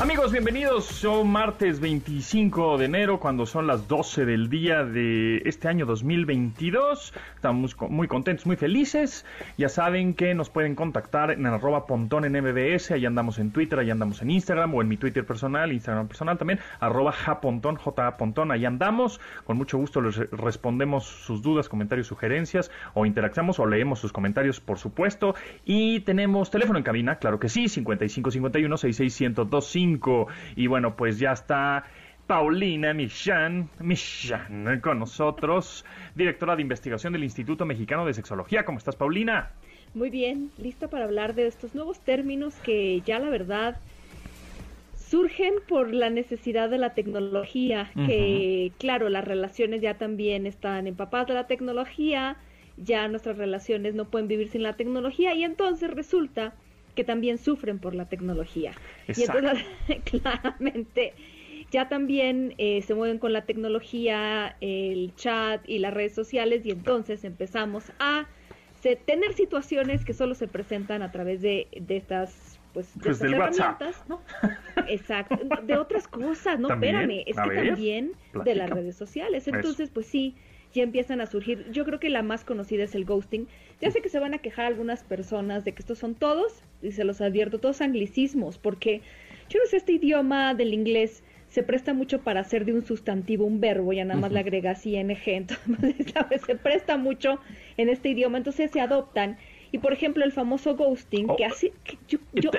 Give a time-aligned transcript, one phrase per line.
[0.00, 0.84] Amigos, bienvenidos.
[0.84, 7.12] Son martes 25 de enero, cuando son las 12 del día de este año 2022.
[7.34, 9.26] Estamos muy contentos, muy felices.
[9.56, 12.92] Ya saben que nos pueden contactar en arroba pontón en MBS.
[12.92, 16.38] Ahí andamos en Twitter, ahí andamos en Instagram o en mi Twitter personal, Instagram personal
[16.38, 18.52] también, arroba japontón, j pontón.
[18.52, 19.20] Ahí andamos.
[19.46, 24.60] Con mucho gusto les respondemos sus dudas, comentarios, sugerencias o interactuamos o leemos sus comentarios,
[24.60, 25.34] por supuesto.
[25.64, 29.87] Y tenemos teléfono en cabina, claro que sí, 5551 661025
[30.56, 31.84] y bueno, pues ya está
[32.26, 38.64] Paulina Michan, Michan con nosotros, directora de investigación del Instituto Mexicano de Sexología.
[38.66, 39.50] ¿Cómo estás, Paulina?
[39.94, 43.78] Muy bien, lista para hablar de estos nuevos términos que ya la verdad
[44.94, 51.28] surgen por la necesidad de la tecnología, que claro, las relaciones ya también están empapadas
[51.28, 52.36] de la tecnología,
[52.76, 56.52] ya nuestras relaciones no pueden vivir sin la tecnología y entonces resulta
[56.98, 58.72] que también sufren por la tecnología.
[59.06, 59.64] Y entonces,
[60.04, 61.14] claramente,
[61.70, 66.72] ya también eh, se mueven con la tecnología, el chat y las redes sociales, y
[66.72, 68.26] entonces empezamos a
[69.06, 74.20] tener situaciones que solo se presentan a través de, estas pues, de pues herramientas, ¿no?
[74.88, 78.10] Exacto, de otras cosas, no, espérame, es que también
[78.44, 79.46] de las redes sociales.
[79.46, 80.34] Entonces, pues sí,
[80.74, 81.70] ya empiezan a surgir.
[81.70, 83.46] Yo creo que la más conocida es el ghosting.
[83.80, 86.92] Ya sé que se van a quejar algunas personas de que estos son todos, y
[86.92, 89.02] se los advierto, todos anglicismos, porque
[89.48, 93.44] yo no sé, este idioma del inglés se presta mucho para hacer de un sustantivo
[93.44, 97.40] un verbo, ya nada más le agregas ing, entonces se presta mucho
[97.76, 99.38] en este idioma, entonces se adoptan.
[99.70, 101.72] Y por ejemplo, el famoso ghosting, que oh, así.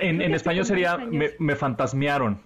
[0.01, 2.39] en, español sería me, me, fantasmearon.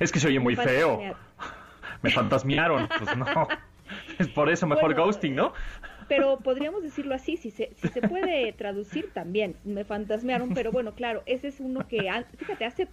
[0.00, 1.00] Es que se oye muy feo.
[2.02, 2.88] Me fantasmearon.
[2.88, 3.48] Pues no.
[4.18, 5.52] Es por eso mejor ghosting, ¿no?
[6.08, 9.56] Pero podríamos decirlo así, si se, si se puede traducir también.
[9.64, 12.08] Me fantasmearon, pero bueno, claro, ese es uno que,
[12.38, 12.88] fíjate, hace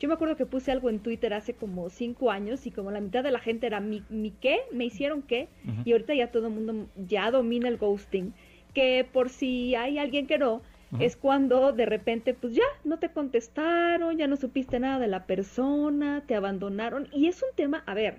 [0.00, 3.00] yo me acuerdo que puse algo en Twitter hace como cinco años y como la
[3.00, 5.48] mitad de la gente era mi, mi qué, me hicieron qué,
[5.84, 8.34] y ahorita ya todo el mundo ya domina el ghosting,
[8.74, 10.62] que por si hay alguien que no,
[11.00, 15.26] es cuando de repente pues ya no te contestaron, ya no supiste nada de la
[15.26, 18.18] persona, te abandonaron, y es un tema, a ver,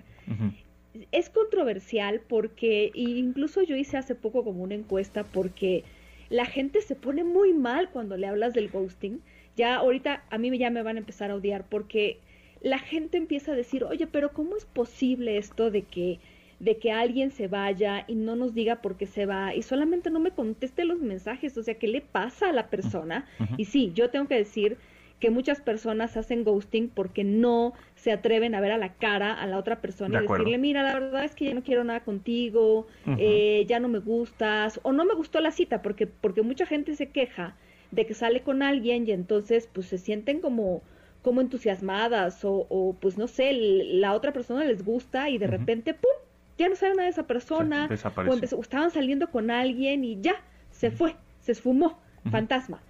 [1.12, 5.84] es controversial porque incluso yo hice hace poco como una encuesta porque
[6.28, 9.20] la gente se pone muy mal cuando le hablas del ghosting.
[9.56, 12.18] Ya ahorita a mí ya me van a empezar a odiar porque
[12.60, 16.18] la gente empieza a decir, oye, pero ¿cómo es posible esto de que
[16.58, 20.10] de que alguien se vaya y no nos diga por qué se va y solamente
[20.10, 23.26] no me conteste los mensajes, o sea, ¿qué le pasa a la persona?
[23.58, 24.78] Y sí, yo tengo que decir
[25.20, 29.46] que muchas personas hacen ghosting porque no se atreven a ver a la cara a
[29.46, 32.86] la otra persona y decirle, mira, la verdad es que ya no quiero nada contigo,
[33.18, 36.94] eh, ya no me gustas, o no me gustó la cita, porque, porque mucha gente
[36.94, 37.56] se queja
[37.90, 40.82] de que sale con alguien y entonces pues se sienten como
[41.22, 45.92] como entusiasmadas o, o pues no sé, la otra persona les gusta y de repente,
[45.92, 46.12] ¡pum!,
[46.56, 50.36] ya no sabe nada de esa persona, o, estaban saliendo con alguien y ya,
[50.70, 51.98] se fue, se esfumó,
[52.30, 52.80] fantasma.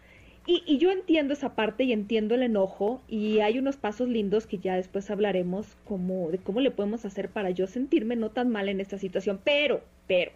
[0.49, 4.59] Y, yo entiendo esa parte y entiendo el enojo y hay unos pasos lindos que
[4.59, 8.69] ya después hablaremos como de cómo le podemos hacer para yo sentirme no tan mal
[8.69, 9.41] en esta situación.
[9.43, 10.31] Pero, pero,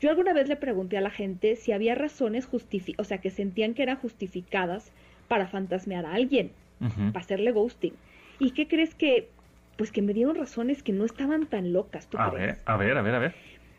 [0.00, 3.30] yo alguna vez le pregunté a la gente si había razones justificadas, o sea, que
[3.30, 4.92] sentían que eran justificadas
[5.26, 7.94] para fantasmear a alguien, para hacerle ghosting.
[8.38, 9.28] ¿Y qué crees que?
[9.76, 12.08] Pues que me dieron razones que no estaban tan locas.
[12.08, 13.34] ¿tú a ver, a ver, a ver, a ver.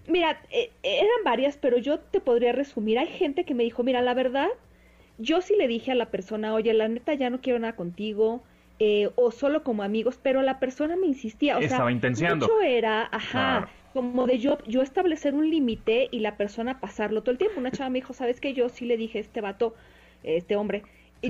[0.07, 2.99] Mira, eh, eran varias, pero yo te podría resumir.
[2.99, 4.49] Hay gente que me dijo, mira, la verdad,
[5.17, 8.43] yo sí le dije a la persona, oye, la neta ya no quiero nada contigo,
[8.79, 13.07] eh, o solo como amigos, pero la persona me insistía, o Estaba sea, mucho era,
[13.11, 17.59] ajá, como de yo, yo establecer un límite y la persona pasarlo todo el tiempo.
[17.59, 18.53] Una chava me dijo, ¿sabes qué?
[18.53, 19.75] Yo sí le dije a este vato,
[20.23, 20.83] este hombre,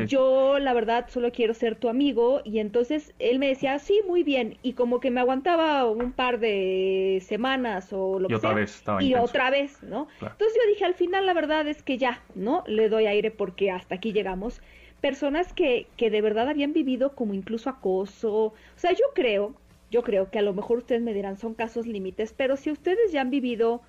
[0.08, 4.24] yo la verdad solo quiero ser tu amigo y entonces él me decía, sí, muy
[4.24, 8.50] bien, y como que me aguantaba un par de semanas o lo y que otra
[8.50, 10.08] sea, vez estaba y otra vez, ¿no?
[10.20, 12.64] Entonces yo dije, al final la verdad es que ya, ¿no?
[12.68, 14.62] Le doy aire porque hasta aquí llegamos.
[15.02, 19.54] Personas que, que de verdad habían vivido como incluso acoso, o sea, yo creo,
[19.92, 23.12] yo creo que a lo mejor ustedes me dirán son casos límites, pero si ustedes
[23.12, 23.82] ya han vivido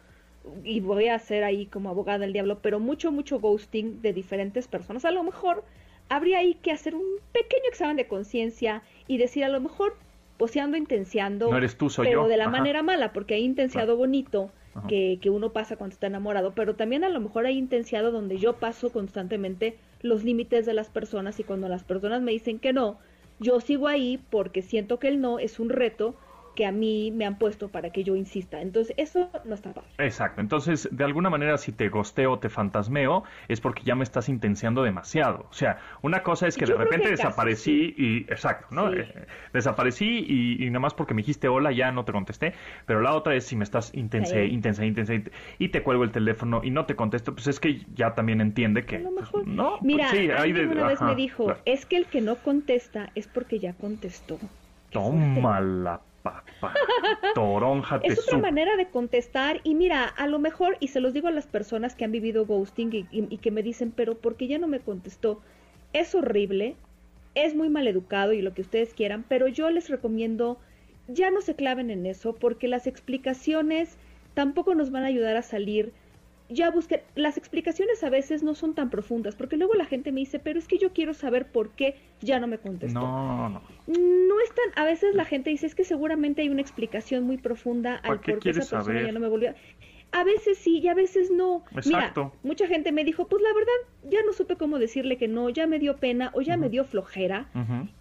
[0.62, 4.68] y voy a ser ahí como abogada del diablo, pero mucho, mucho ghosting de diferentes
[4.68, 5.64] personas, a lo mejor
[6.08, 9.96] habría ahí que hacer un pequeño examen de conciencia y decir a lo mejor
[10.36, 12.28] poseando, intenciando, no eres tú, soy pero yo.
[12.28, 14.50] de la manera mala, porque hay intenciado bonito
[14.88, 18.38] que, que, uno pasa cuando está enamorado, pero también a lo mejor hay intenciado donde
[18.38, 22.72] yo paso constantemente los límites de las personas y cuando las personas me dicen que
[22.72, 22.98] no,
[23.38, 26.16] yo sigo ahí porque siento que el no es un reto
[26.54, 28.60] que a mí me han puesto para que yo insista.
[28.60, 29.88] Entonces, eso no está padre.
[29.98, 30.40] Exacto.
[30.40, 34.82] Entonces, de alguna manera, si te gosteo, te fantasmeo, es porque ya me estás intenseando
[34.82, 35.46] demasiado.
[35.50, 38.92] O sea, una cosa es que de repente desaparecí y, exacto, ¿no?
[38.92, 40.24] Eh, desaparecí
[40.58, 42.54] y, nada más porque me dijiste hola, ya no te contesté.
[42.86, 45.24] Pero la otra es si me estás intense, intense, intense,
[45.58, 48.84] y te cuelgo el teléfono y no te contesto, pues es que ya también entiende
[48.84, 48.98] que.
[48.98, 53.26] Pues, no, Mira, sí, una vez me dijo, es que el que no contesta es
[53.26, 54.38] porque ya contestó.
[54.90, 55.60] Toma
[57.34, 61.28] Toronja Es otra manera de contestar y mira, a lo mejor, y se los digo
[61.28, 64.58] a las personas que han vivido ghosting y, que me dicen, pero ¿por qué ya
[64.58, 65.40] no me contestó?
[65.92, 66.76] Es horrible,
[67.34, 70.58] es muy mal educado y lo que ustedes quieran, pero yo les recomiendo,
[71.08, 73.98] ya no se claven en eso porque las explicaciones
[74.34, 75.92] tampoco nos van a ayudar a salir
[76.48, 80.20] ya busqué, las explicaciones a veces no son tan profundas, porque luego la gente me
[80.20, 83.00] dice, pero es que yo quiero saber por qué ya no me contestó.
[83.00, 83.62] No, no.
[83.86, 87.38] No es tan, a veces la gente dice, es que seguramente hay una explicación muy
[87.38, 89.54] profunda al por qué esa persona ya no me volvió
[90.14, 91.64] a veces sí y a veces no.
[91.74, 92.24] Exacto.
[92.26, 93.72] Mira, mucha gente me dijo, pues la verdad,
[94.04, 96.84] ya no supe cómo decirle que no, ya me dio pena o ya me dio
[96.84, 97.48] flojera.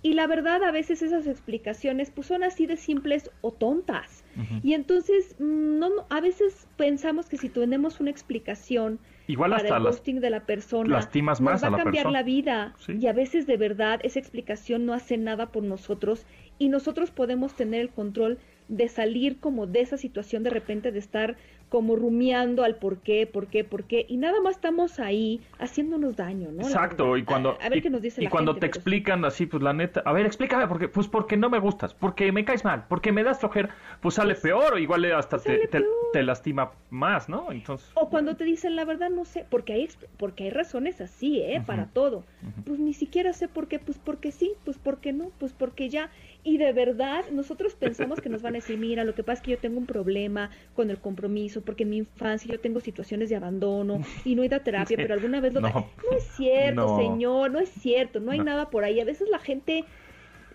[0.03, 4.23] Y la verdad, a veces esas explicaciones pues son así de simples o tontas.
[4.61, 9.77] Y entonces, mm, no, a veces pensamos que si tenemos una explicación Igual para hasta
[9.77, 12.75] el posting de la persona, lastimas más nos va a, cambiar la vida.
[12.87, 16.25] Y a veces de verdad esa explicación no hace nada por nosotros
[16.59, 18.37] y nosotros podemos tener el control
[18.67, 21.37] de salir como de esa situación de repente de estar
[21.73, 26.15] como rumiando al por qué, por qué, por qué, y nada más estamos ahí haciéndonos
[26.15, 26.61] daño, ¿no?
[26.61, 29.73] Exacto, y cuando, a, ver qué nos dice y cuando te explican así, pues la
[29.73, 33.11] neta, a ver, explícame, porque, pues porque no me gustas, porque me caes mal, porque
[33.11, 35.67] me das flojera, pues sale pues, peor, o igual hasta te,
[36.13, 37.51] te, lastima más, ¿no?
[37.51, 41.41] Entonces, o cuando te dicen la verdad, no sé, porque hay, porque hay razones así,
[41.41, 41.63] ¿eh?
[41.65, 42.23] Para todo.
[42.67, 46.11] Pues ni siquiera sé por qué, pues porque sí, pues porque no, pues porque ya.
[46.43, 49.41] Y de verdad, nosotros pensamos que nos van a decir, mira, lo que pasa es
[49.41, 53.29] que yo tengo un problema con el compromiso, porque en mi infancia yo tengo situaciones
[53.29, 55.61] de abandono y no he ido a terapia, pero alguna vez lo...
[55.61, 58.99] No, no es cierto, señor, no es cierto, no hay nada por ahí.
[58.99, 59.85] A veces la gente...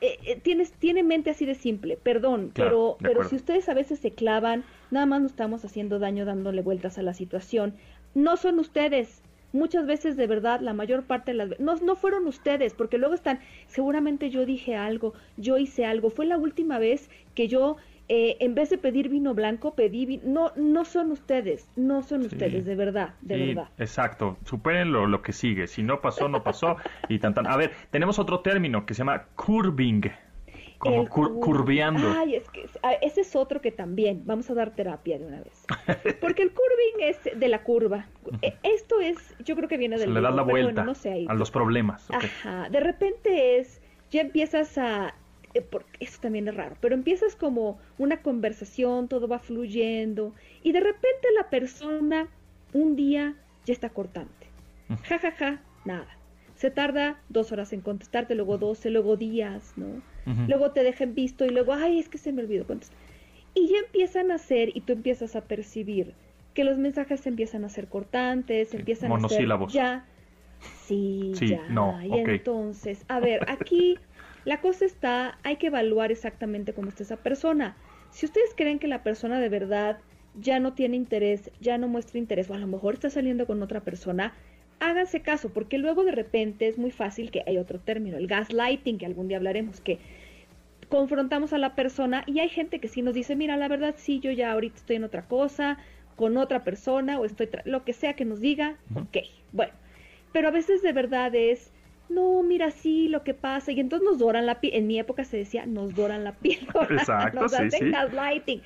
[0.01, 3.99] Eh, eh, tienes, tiene mente así de simple, perdón, pero, pero si ustedes a veces
[3.99, 4.63] se clavan,
[4.93, 7.75] nada más nos estamos haciendo daño dándole vueltas a la situación.
[8.15, 9.23] No son ustedes,
[9.53, 13.15] muchas veces de verdad la mayor parte de las no, no fueron ustedes porque luego
[13.15, 17.77] están seguramente yo dije algo yo hice algo fue la última vez que yo
[18.09, 22.23] eh, en vez de pedir vino blanco pedí vino no no son ustedes no son
[22.23, 26.77] ustedes de verdad de verdad exacto superen lo, que sigue si no pasó no pasó
[27.09, 30.11] y tan tan a ver tenemos otro término que se llama curving
[30.79, 32.13] como curveando.
[32.17, 35.41] Ay, es que ah, ese es otro que también vamos a dar terapia de una
[35.41, 35.67] vez.
[36.21, 38.07] Porque el curving es de la curva.
[38.43, 40.15] E, esto es, yo creo que viene del.
[40.15, 40.87] le das la vuelta
[41.29, 42.09] a los problemas.
[42.11, 42.69] Ajá.
[42.71, 45.15] De repente es, ya empiezas a.
[45.59, 50.33] Eh, porque eso también es raro, pero empiezas como una conversación, todo va fluyendo,
[50.63, 52.29] y de repente la persona
[52.73, 53.35] un día
[53.67, 54.47] ya está cortante.
[55.03, 56.07] Ja, ja, ja, nada.
[56.55, 60.01] Se tarda dos horas en contestarte, luego doce, luego días, ¿no?
[60.47, 62.99] luego te dejen visto y luego, ay, es que se me olvidó contestar.
[63.55, 66.13] Y ya empiezan a hacer y tú empiezas a percibir
[66.55, 70.05] que los mensajes empiezan a ser cortantes, empiezan a ser ya.
[70.85, 71.67] Sí, ya.
[71.69, 73.99] No, y entonces, a ver, aquí
[74.49, 77.77] la cosa está, hay que evaluar exactamente cómo está esa persona.
[78.11, 79.99] Si ustedes creen que la persona de verdad
[80.41, 83.63] ya no tiene interés, ya no muestra interés, o a lo mejor está saliendo con
[83.63, 84.33] otra persona,
[84.81, 88.97] háganse caso, porque luego de repente es muy fácil que hay otro término, el gaslighting,
[88.97, 89.99] que algún día hablaremos, que
[90.89, 94.19] confrontamos a la persona y hay gente que sí nos dice, mira, la verdad sí,
[94.19, 95.77] yo ya ahorita estoy en otra cosa,
[96.17, 99.19] con otra persona o estoy, lo que sea que nos diga, ok,
[99.53, 99.75] bueno,
[100.33, 101.71] pero a veces de verdad es,
[102.09, 105.25] no, mira, sí, lo que pasa, y entonces nos doran la piel, en mi época
[105.25, 106.59] se decía, nos doran la piel,
[106.91, 108.63] Exacto, nos hacen gaslighting.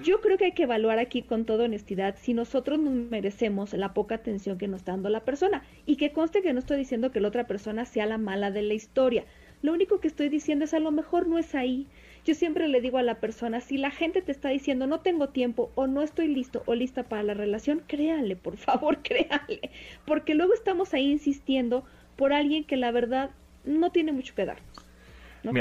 [0.00, 3.94] Yo creo que hay que evaluar aquí con toda honestidad si nosotros nos merecemos la
[3.94, 5.62] poca atención que nos está dando la persona.
[5.86, 8.62] Y que conste que no estoy diciendo que la otra persona sea la mala de
[8.62, 9.24] la historia.
[9.60, 11.86] Lo único que estoy diciendo es a lo mejor no es ahí.
[12.24, 15.28] Yo siempre le digo a la persona, si la gente te está diciendo no tengo
[15.28, 19.70] tiempo o no estoy listo o lista para la relación, créanle, por favor, créanle.
[20.04, 21.84] Porque luego estamos ahí insistiendo
[22.16, 23.30] por alguien que la verdad
[23.64, 24.66] no tiene mucho que darnos.
[25.42, 25.52] ¿No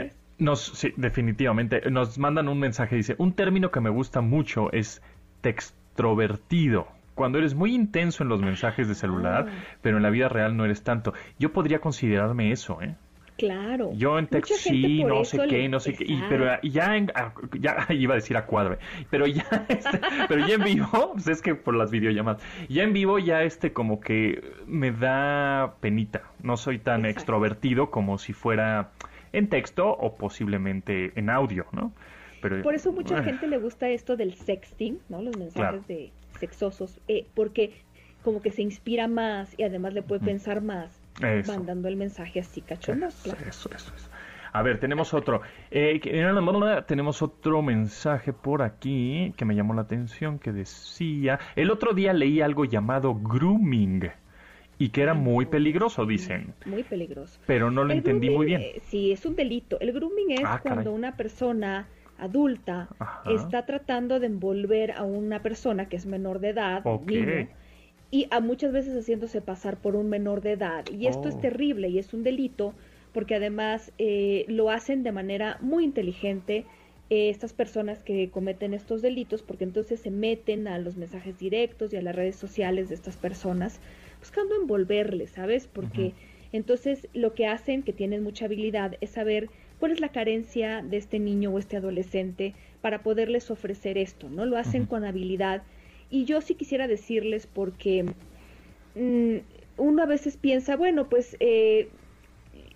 [0.42, 1.90] nos, sí, definitivamente.
[1.92, 5.02] Nos mandan un mensaje, dice, un término que me gusta mucho es
[5.42, 6.88] textrovertido.
[7.14, 9.78] Cuando eres muy intenso en los mensajes de celular, ah.
[9.82, 11.14] pero en la vida real no eres tanto.
[11.38, 12.96] Yo podría considerarme eso, ¿eh?
[13.42, 13.90] Claro.
[13.96, 17.12] Yo en texto sí, no sé qué, no sé qué, y, pero ya en,
[17.60, 18.78] ya iba a decir a cuadro,
[19.10, 22.94] pero ya este, pero ya en vivo, pues es que por las videollamadas, ya en
[22.94, 28.92] vivo ya este como que me da penita, no soy tan extrovertido como si fuera
[29.34, 31.94] en texto o posiblemente en audio, ¿no?
[32.44, 35.24] Pero, Por eso mucha eh, gente le gusta esto del sexting, ¿no?
[35.24, 35.84] Los mensajes Claro.
[35.88, 37.74] de sexosos, eh, porque
[38.22, 41.52] como que se inspira más y además le puede pensar más Eso.
[41.54, 43.08] mandando el mensaje así cachondo.
[43.08, 43.40] Eso, claro.
[43.48, 44.10] eso, eso, eso.
[44.54, 45.42] A ver, tenemos otro.
[45.70, 46.00] Eh,
[46.88, 52.12] tenemos otro mensaje por aquí que me llamó la atención que decía, el otro día
[52.14, 54.10] leí algo llamado grooming
[54.78, 57.40] y que era muy peligroso, dicen, Muy peligroso.
[57.46, 58.62] pero no lo El entendí muy bien.
[58.62, 59.80] eh, sí, es un delito.
[59.80, 60.62] El grooming es Ah, caray.
[60.62, 61.88] cuando una persona
[62.18, 63.32] adulta Ajá.
[63.32, 67.08] está tratando de envolver a una persona que es menor de edad, un Ok.
[67.08, 67.48] niño,
[68.12, 70.86] y a muchas veces haciéndose pasar por un menor de edad.
[70.90, 71.40] Y esto es Oh.
[71.40, 72.76] terrible y es un delito
[73.14, 76.68] porque además eh, lo hacen de manera muy inteligente
[77.10, 81.94] eh, estas personas que cometen estos delitos porque entonces se meten a los mensajes directos
[81.94, 83.82] y a las redes sociales de estas personas
[84.20, 85.68] buscando envolverles, ¿sabes?
[85.68, 86.16] Porque
[86.52, 89.50] entonces lo que hacen, que tienen mucha habilidad, es saber
[89.80, 94.46] cuál es la carencia de este niño o este adolescente para poderles ofrecer esto, ¿no?
[94.46, 95.64] Lo hacen con habilidad.
[96.12, 98.06] Y yo sí quisiera decirles porque
[98.96, 99.38] mm,
[99.78, 101.90] uno a veces piensa, bueno, pues eh,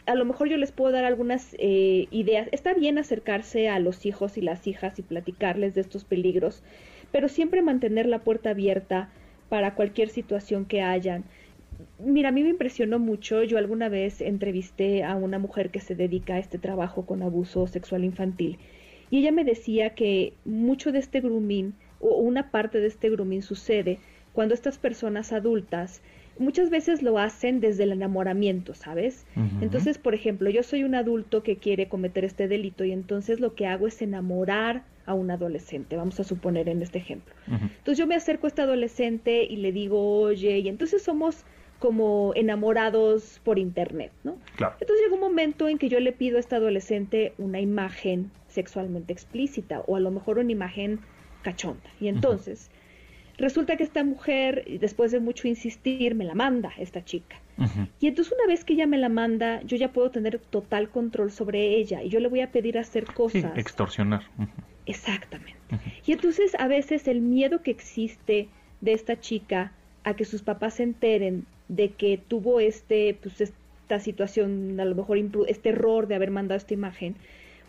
[0.05, 2.47] a lo mejor yo les puedo dar algunas eh, ideas.
[2.51, 6.63] Está bien acercarse a los hijos y las hijas y platicarles de estos peligros,
[7.11, 9.09] pero siempre mantener la puerta abierta
[9.49, 11.25] para cualquier situación que hayan.
[11.99, 13.43] Mira, a mí me impresionó mucho.
[13.43, 17.67] Yo alguna vez entrevisté a una mujer que se dedica a este trabajo con abuso
[17.67, 18.57] sexual infantil
[19.09, 21.73] y ella me decía que mucho de este grooming
[22.09, 23.99] o una parte de este grooming sucede
[24.33, 26.01] cuando estas personas adultas
[26.37, 29.25] muchas veces lo hacen desde el enamoramiento, ¿sabes?
[29.61, 33.55] Entonces, por ejemplo, yo soy un adulto que quiere cometer este delito y entonces lo
[33.55, 37.33] que hago es enamorar a un adolescente, vamos a suponer en este ejemplo.
[37.47, 41.45] Entonces yo me acerco a este adolescente y le digo, oye, y entonces somos
[41.79, 44.37] como enamorados por internet, ¿no?
[44.55, 44.75] Claro.
[44.79, 49.13] Entonces llega un momento en que yo le pido a este adolescente una imagen sexualmente
[49.13, 50.99] explícita o a lo mejor una imagen
[51.47, 51.89] cachonda.
[52.01, 52.69] Y entonces
[53.37, 57.37] resulta que esta mujer, después de mucho insistir, me la manda esta chica.
[58.01, 61.31] Y entonces una vez que ella me la manda, yo ya puedo tener total control
[61.31, 63.57] sobre ella y yo le voy a pedir hacer Sí, cosas.
[63.57, 64.23] extorsionar.
[64.85, 65.55] Exactamente.
[66.05, 68.49] Y entonces a veces el miedo que existe
[68.81, 69.71] de esta chica
[70.03, 74.95] a que sus papás se enteren de que tuvo este, pues esta situación, a lo
[74.95, 77.15] mejor este error de haber mandado esta imagen,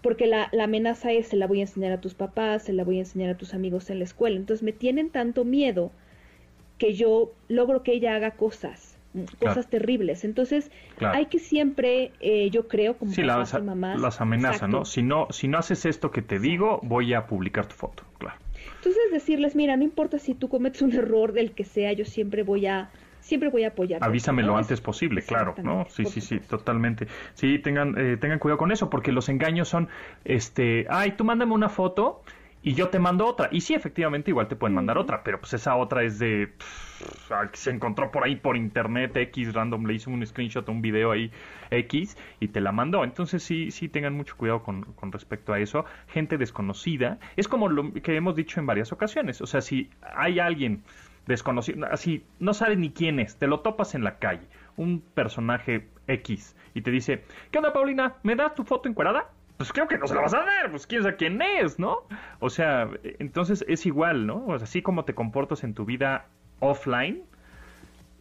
[0.03, 2.85] porque la, la amenaza es se la voy a enseñar a tus papás, se la
[2.85, 4.37] voy a enseñar a tus amigos en la escuela.
[4.37, 5.91] Entonces me tienen tanto miedo
[6.79, 10.25] que yo logro que ella haga cosas, mm, cosas terribles.
[10.25, 11.17] Entonces Claro.
[11.17, 14.85] hay que siempre, eh, yo creo, como Sí, las, mamás, las amenazan, ¿no?
[14.85, 18.39] Si no, si no haces esto que te digo, voy a publicar tu foto, claro.
[18.77, 22.43] Entonces decirles, mira, no importa si tú cometes un error del que sea, yo siempre
[22.43, 22.91] voy a,
[23.27, 24.03] siempre voy a apoyar.
[24.05, 25.87] Avísame lo antes posible, claro, ¿no?
[25.89, 27.09] Sí, sí, sí, totalmente.
[27.35, 29.89] Sí, tengan, eh, tengan cuidado con eso, porque los engaños son,
[30.25, 32.23] este, ay, tú mándame una foto
[32.63, 33.49] y yo te mando otra.
[33.51, 37.33] Y sí, efectivamente, igual te pueden mandar otra, pero pues esa otra es de, pff,
[37.51, 41.11] que se encontró por ahí por internet, X, random, le hizo un screenshot, un video
[41.11, 41.33] ahí,
[41.73, 43.03] X, y te la mandó.
[43.03, 45.85] Entonces sí, sí, tengan mucho cuidado con, con respecto a eso.
[46.07, 50.39] Gente desconocida, es como lo que hemos dicho en varias ocasiones, o sea, si hay
[50.39, 50.85] alguien
[51.27, 55.89] desconocido, así, no sabes ni quién es, te lo topas en la calle, un personaje
[56.07, 58.15] X, y te dice, ¿qué onda, Paulina?
[58.23, 59.31] ¿Me das tu foto encuerada?
[59.57, 62.07] Pues creo que no se la vas a dar, pues quién sabe quién es, ¿no?
[62.41, 64.53] O sea, entonces es igual, ¿no?
[64.55, 66.27] Así como te comportas en tu vida
[66.61, 67.25] offline,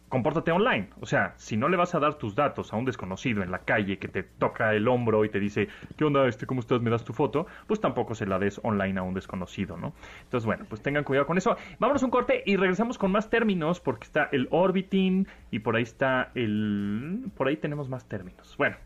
[0.08, 0.90] compórtate online.
[1.00, 3.60] O sea, si no le vas a dar tus datos a un desconocido en la
[3.60, 6.26] calle que te toca el hombro y te dice, ¿qué onda?
[6.26, 6.80] Este, ¿Cómo estás?
[6.80, 7.46] ¿Me das tu foto?
[7.66, 9.94] Pues tampoco se la des online a un desconocido, ¿no?
[10.22, 11.56] Entonces, bueno, pues tengan cuidado con eso.
[11.78, 15.82] Vámonos un corte y regresamos con más términos porque está el orbiting y por ahí
[15.82, 17.30] está el...
[17.36, 18.54] Por ahí tenemos más términos.
[18.56, 18.76] Bueno,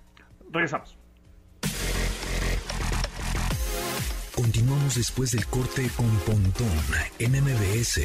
[0.51, 0.99] regresamos.
[4.35, 6.67] Continuamos después del corte con Pontón
[7.19, 8.01] en MBS.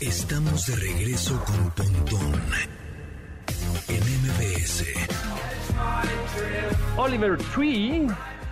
[0.00, 2.32] Estamos de regreso con Pontón
[3.86, 4.86] en MBS.
[6.96, 8.06] Oliver Tree,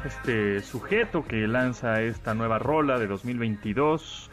[0.04, 4.30] este sujeto que lanza esta nueva rola de 2022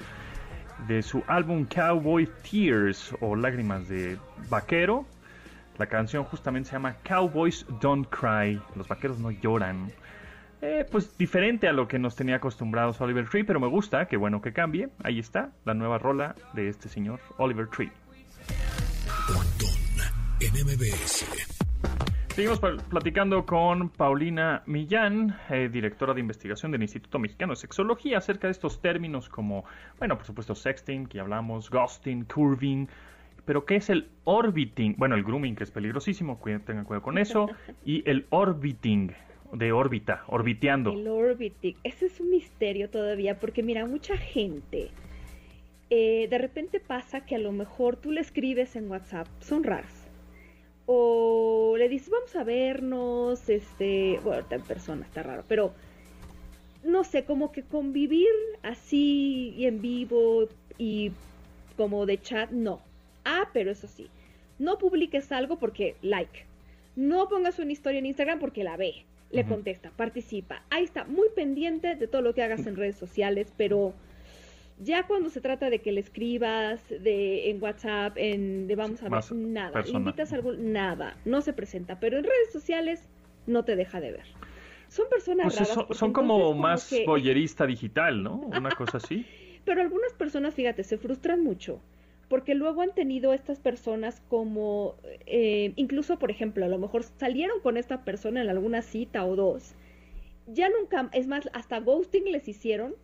[0.90, 4.20] de su álbum Cowboy Tears o Lágrimas de
[4.50, 5.06] Vaquero.
[5.78, 9.90] La canción justamente se llama Cowboys Don't Cry, los vaqueros no lloran.
[10.68, 14.18] Eh, pues diferente a lo que nos tenía acostumbrados Oliver Tree, pero me gusta, qué
[14.18, 14.90] bueno que cambie.
[15.04, 17.92] Ahí está, la nueva rola de este señor Oliver Tree.
[22.30, 28.18] Seguimos pl- platicando con Paulina Millán, eh, directora de investigación del Instituto Mexicano de Sexología,
[28.18, 29.66] acerca de estos términos como,
[30.00, 32.88] bueno, por supuesto, sexting, que ya hablamos, ghosting, curving,
[33.46, 34.96] pero ¿qué es el orbiting?
[34.98, 37.52] Bueno, el grooming, que es peligrosísimo, tengan cuidado con eso,
[37.86, 39.14] y el orbiting.
[39.56, 40.94] De órbita, orbiteando.
[40.94, 44.90] El orbiting, ese es un misterio todavía, porque mira, mucha gente,
[45.90, 50.08] eh, de repente pasa que a lo mejor tú le escribes en WhatsApp, son raras,
[50.86, 55.74] o le dices, vamos a vernos, este, bueno, en persona está raro, pero
[56.84, 58.30] no sé, como que convivir
[58.62, 60.48] así y en vivo
[60.78, 61.12] y
[61.78, 62.82] como de chat, no.
[63.24, 64.08] Ah, pero eso sí,
[64.60, 66.46] no publiques algo porque like.
[66.96, 70.64] No pongas una historia en Instagram porque la ve, le contesta, participa.
[70.70, 73.94] Ahí está, muy pendiente de todo lo que hagas en redes sociales, pero
[74.80, 79.10] ya cuando se trata de que le escribas de en WhatsApp, en de vamos a
[79.10, 83.08] ver, nada, invitas algo, nada, no se presenta, pero en redes sociales
[83.48, 84.26] no te deja de ver.
[84.88, 85.98] Son personas pues raras.
[85.98, 88.36] Son, como, más boyerista digital, ¿no?
[88.36, 89.26] Una cosa así.
[89.66, 91.82] pero algunas personas, fíjate, se frustran mucho
[92.28, 97.60] porque luego han tenido estas personas como, eh, incluso por ejemplo, a lo mejor salieron
[97.62, 99.76] con esta persona en alguna cita o dos,
[100.48, 102.96] ya nunca, es más, hasta ghosting les hicieron,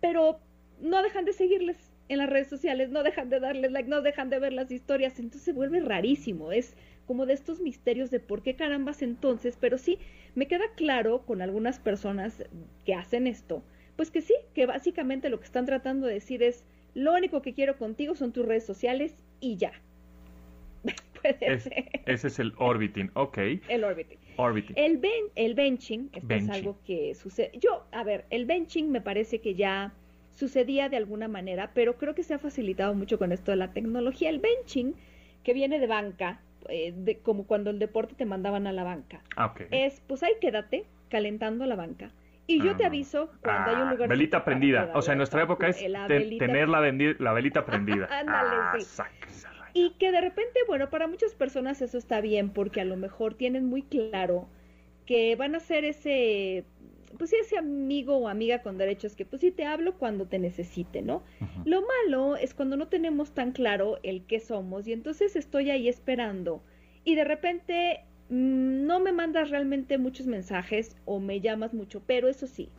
[0.00, 0.40] pero
[0.80, 4.30] no dejan de seguirles en las redes sociales, no dejan de darles like, no dejan
[4.30, 8.42] de ver las historias, entonces se vuelve rarísimo, es como de estos misterios de por
[8.42, 9.98] qué carambas entonces, pero sí,
[10.34, 12.44] me queda claro con algunas personas
[12.84, 13.62] que hacen esto,
[13.96, 17.54] pues que sí, que básicamente lo que están tratando de decir es, lo único que
[17.54, 19.72] quiero contigo son tus redes sociales y ya.
[21.20, 22.02] Puede ser.
[22.06, 23.38] Ese es el orbiting, ok.
[23.68, 24.18] El orbiting.
[24.76, 27.52] El, ben, el benching, esto es algo que sucede.
[27.58, 29.92] Yo, a ver, el benching me parece que ya
[30.32, 33.72] sucedía de alguna manera, pero creo que se ha facilitado mucho con esto de la
[33.72, 34.30] tecnología.
[34.30, 34.94] El benching,
[35.44, 39.22] que viene de banca, eh, de, como cuando el deporte te mandaban a la banca,
[39.36, 39.66] ah, okay.
[39.70, 42.10] es pues ahí quédate calentando la banca
[42.46, 42.88] y yo te ah.
[42.88, 44.08] aviso cuando hay un lugar.
[44.08, 44.90] Velita prendida.
[44.94, 48.06] O sea, en nuestra época es tener la, la, velita prendida.
[48.10, 49.02] Ándale, ah, sí.
[49.72, 53.34] Y que de repente, bueno, para muchas personas eso está bien porque a lo mejor
[53.34, 54.48] tienen muy claro
[55.04, 56.64] que van a ser ese,
[57.18, 60.38] pues sí, ese amigo o amiga con derechos que pues sí te hablo cuando te
[60.38, 61.22] necesite, ¿no?
[61.64, 65.88] Lo malo es cuando no tenemos tan claro el qué somos y entonces estoy ahí
[65.88, 66.62] esperando
[67.04, 72.46] y de repente no me mandas realmente muchos mensajes o me llamas mucho, pero eso
[72.46, 72.70] sí,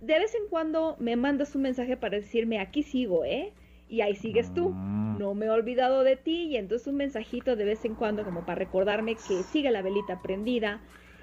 [0.00, 3.52] de vez en cuando me mandas un mensaje para decirme aquí sigo, ¿eh?
[3.88, 4.70] Y ahí sigues tú.
[4.70, 5.18] Mm.
[5.18, 8.44] No me he olvidado de ti y entonces un mensajito de vez en cuando como
[8.44, 10.80] para recordarme que sigue la velita prendida.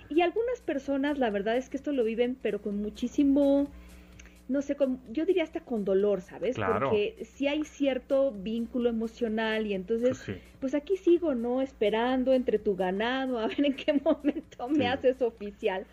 [0.10, 3.68] Y algunas personas, la verdad es que esto lo viven, pero con muchísimo
[4.54, 4.78] no sé,
[5.12, 6.56] yo diría hasta con dolor, ¿sabes?
[6.58, 11.60] Porque si hay cierto vínculo emocional y entonces, pues, pues, aquí sigo, ¿no?
[11.60, 15.88] Esperando entre tu ganado, a ver en qué momento me haces oficial.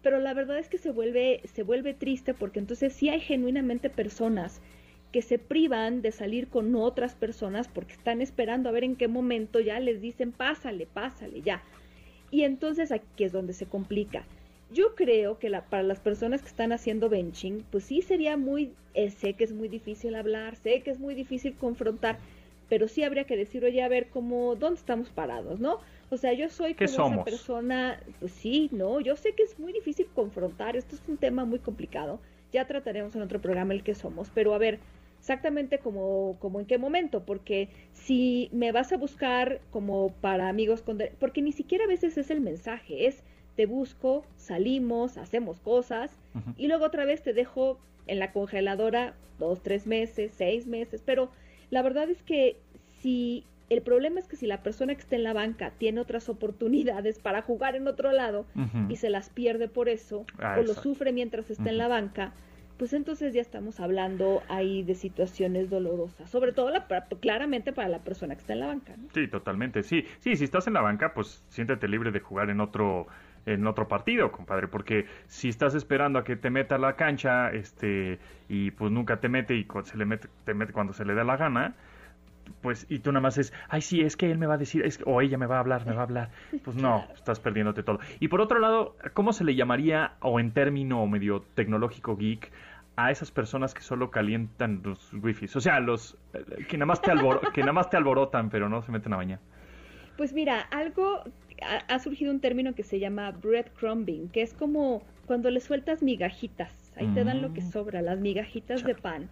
[0.00, 3.90] Pero la verdad es que se vuelve, se vuelve triste porque entonces sí hay genuinamente
[3.90, 4.62] personas
[5.12, 9.08] que se privan de salir con otras personas porque están esperando a ver en qué
[9.08, 11.62] momento ya les dicen pásale, pásale, ya.
[12.30, 14.24] Y entonces aquí es donde se complica
[14.72, 18.72] yo creo que la, para las personas que están haciendo benching, pues sí sería muy,
[18.94, 22.18] eh, sé que es muy difícil hablar, sé que es muy difícil confrontar,
[22.68, 25.78] pero sí habría que decir, oye, a ver cómo, dónde estamos parados, ¿no?
[26.10, 29.72] O sea, yo soy como esa persona, pues sí, no, yo sé que es muy
[29.72, 32.20] difícil confrontar, esto es un tema muy complicado,
[32.52, 34.78] ya trataremos en otro programa el que somos, pero a ver,
[35.18, 40.82] exactamente como, como en qué momento, porque si me vas a buscar como para amigos
[40.82, 40.98] con...
[41.18, 43.22] Porque ni siquiera a veces es el mensaje, es
[43.56, 46.16] te busco, salimos, hacemos cosas
[46.56, 51.30] y luego otra vez te dejo en la congeladora dos, tres meses, seis meses, pero
[51.70, 52.56] la verdad es que
[53.00, 56.28] si el problema es que si la persona que está en la banca tiene otras
[56.28, 58.44] oportunidades para jugar en otro lado
[58.88, 62.32] y se las pierde por eso ah, o lo sufre mientras está en la banca,
[62.80, 66.86] pues entonces ya estamos hablando ahí de situaciones dolorosas, sobre todo la,
[67.20, 68.96] claramente para la persona que está en la banca.
[69.12, 72.60] Sí, totalmente, sí, sí, si estás en la banca, pues siéntete libre de jugar en
[72.60, 73.06] otro
[73.46, 78.18] en otro partido, compadre, porque si estás esperando a que te meta la cancha, este,
[78.48, 81.24] y pues nunca te mete y se le mete, te mete cuando se le da
[81.24, 81.74] la gana,
[82.62, 84.84] pues, y tú nada más es, ay, sí, es que él me va a decir,
[84.84, 86.30] es, o ella me va a hablar, me va a hablar.
[86.64, 88.00] Pues no, estás perdiéndote todo.
[88.18, 92.50] Y por otro lado, ¿cómo se le llamaría, o en término medio tecnológico geek,
[92.96, 95.54] a esas personas que solo calientan los wifis?
[95.56, 97.12] O sea, los eh, que nada más te,
[97.54, 99.38] que nada más te alborotan, pero no se meten a bañar.
[100.16, 101.24] Pues mira, algo
[101.62, 106.92] ha, surgido un término que se llama breadcrumbing, que es como cuando le sueltas migajitas,
[106.96, 107.70] ahí te dan lo que mm.
[107.70, 109.28] sobra, las migajitas de pan.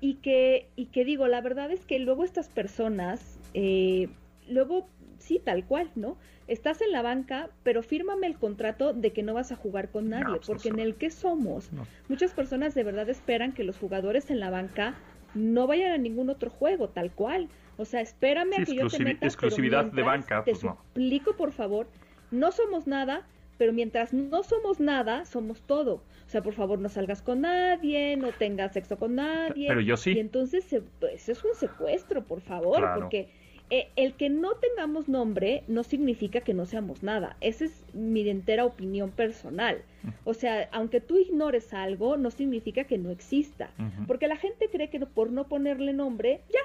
[0.00, 4.08] Y que, y que digo, la verdad es que luego estas personas, eh,
[4.48, 6.16] luego sí, tal cual, ¿no?
[6.48, 10.08] Estás en la banca, pero fírmame el contrato de que no vas a jugar con
[10.08, 11.70] nadie, pues porque en el que somos,
[12.08, 14.94] muchas personas de verdad esperan que los jugadores en la banca
[15.34, 17.48] no vayan a ningún otro juego, tal cual.
[17.80, 21.50] O sea, espérame a que yo te meta, exclusividad de banca, te pues suplico, por
[21.50, 21.86] favor,
[22.30, 25.94] no somos nada, pero mientras no somos nada, somos todo.
[26.26, 29.66] O sea, por favor, no salgas con nadie, no tengas sexo con nadie.
[29.66, 30.12] Pero yo sí.
[30.12, 33.30] Y entonces, se, pues, es un secuestro, por favor, porque
[33.70, 37.38] eh, el que no tengamos nombre no significa que no seamos nada.
[37.40, 39.82] Esa es mi entera opinión personal.
[40.24, 43.70] O sea, aunque tú ignores algo, no significa que no exista.
[44.06, 46.60] Porque la gente cree que por no ponerle nombre, ya,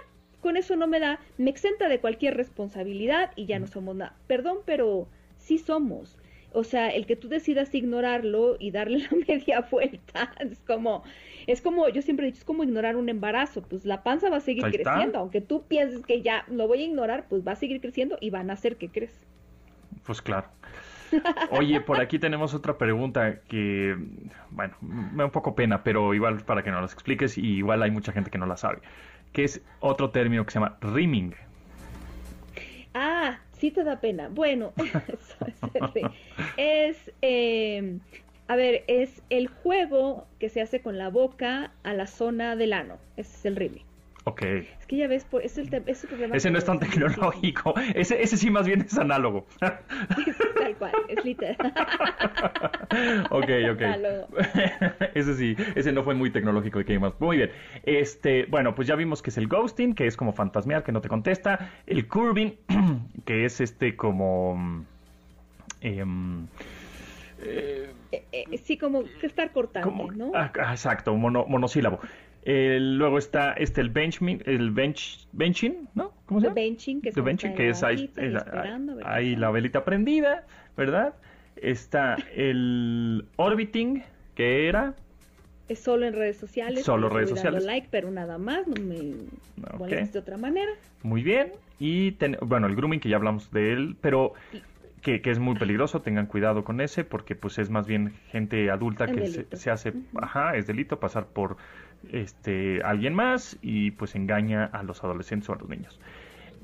[0.45, 4.15] con eso no me da, me exenta de cualquier responsabilidad y ya no somos nada.
[4.27, 5.07] Perdón, pero
[5.39, 6.19] sí somos.
[6.51, 11.03] O sea, el que tú decidas ignorarlo y darle la media vuelta, es como,
[11.47, 14.37] es como, yo siempre he dicho, es como ignorar un embarazo, pues la panza va
[14.37, 17.55] a seguir creciendo, aunque tú pienses que ya lo voy a ignorar, pues va a
[17.55, 19.25] seguir creciendo y van a hacer que crezca.
[20.03, 20.47] Pues claro.
[21.49, 23.97] Oye, por aquí tenemos otra pregunta que,
[24.51, 27.81] bueno, me da un poco pena, pero igual para que nos las expliques, y igual
[27.81, 28.79] hay mucha gente que no la sabe,
[29.35, 31.35] que es otro término que se llama rimming.
[32.93, 34.29] Ah, sí te da pena.
[34.29, 34.71] Bueno,
[36.57, 37.99] es, eh,
[38.47, 42.71] a ver, es el juego que se hace con la boca a la zona del
[42.71, 42.97] ano.
[43.17, 43.83] Ese es el rimming.
[44.27, 44.41] Ok.
[44.41, 45.69] Es que ya ves, por, es el,
[46.33, 47.75] Ese no es tan tecnológico.
[47.95, 49.45] Ese, ese sí más bien es análogo.
[49.59, 51.55] Tal cual, es literal.
[53.29, 53.81] ok, ok.
[55.13, 57.13] ese sí, ese no fue muy tecnológico de más.
[57.19, 57.51] Muy bien.
[57.83, 61.01] Este, bueno, pues ya vimos que es el ghosting, que es como fantasmear, que no
[61.01, 61.71] te contesta.
[61.85, 62.55] El curving,
[63.25, 64.85] que es este como...
[65.81, 66.47] Em,
[67.43, 70.31] eh, eh, sí, como que estar cortando, ¿no?
[70.33, 71.99] Ah, exacto, mono, monosílabo
[72.45, 76.13] luego está este el benching, el bench, benching, ¿no?
[76.25, 76.55] ¿Cómo se llama?
[76.55, 78.11] benching, que, es ahí,
[79.03, 80.45] ahí la velita prendida,
[80.77, 81.13] ¿verdad?
[81.55, 84.03] Está el orbiting,
[84.35, 84.93] que era
[85.67, 86.83] es solo en redes sociales.
[86.83, 87.63] Solo redes sociales.
[87.63, 89.13] like, pero nada más, no me
[89.79, 90.05] okay.
[90.05, 90.71] de otra manera.
[91.01, 91.53] Muy bien.
[91.79, 94.33] Y bueno, el grooming que ya hablamos de él, pero
[95.01, 98.69] que, que, es muy peligroso, tengan cuidado con ese, porque pues es más bien gente
[98.69, 101.57] adulta que se, hace, ajá, es delito pasar por
[102.11, 105.99] este, alguien más y pues engaña a los adolescentes o a los niños.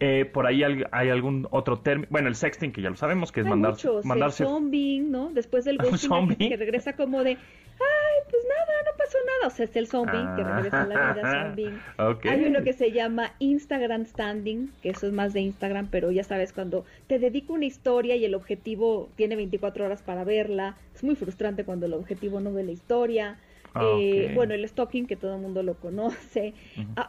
[0.03, 3.41] Eh, por ahí hay, algún otro término, bueno, el sexting que ya lo sabemos, que
[3.41, 4.41] es mandar, mandarse...
[4.41, 5.29] El zombing, ¿no?
[5.29, 9.47] Después del ghosting que, regresa como de, ay, pues nada, no pasó nada.
[9.47, 11.79] O sea, es el zombing que regresa a la vida zombing.
[12.31, 16.23] Hay uno que se llama Instagram Standing, que eso es más de Instagram, pero ya
[16.23, 21.03] sabes, cuando te dedico una historia y el objetivo tiene 24 horas para verla, es
[21.03, 23.37] muy frustrante cuando el objetivo no ve la historia.
[23.73, 26.53] Ah, eh, bueno, el stalking, que todo el mundo lo conoce.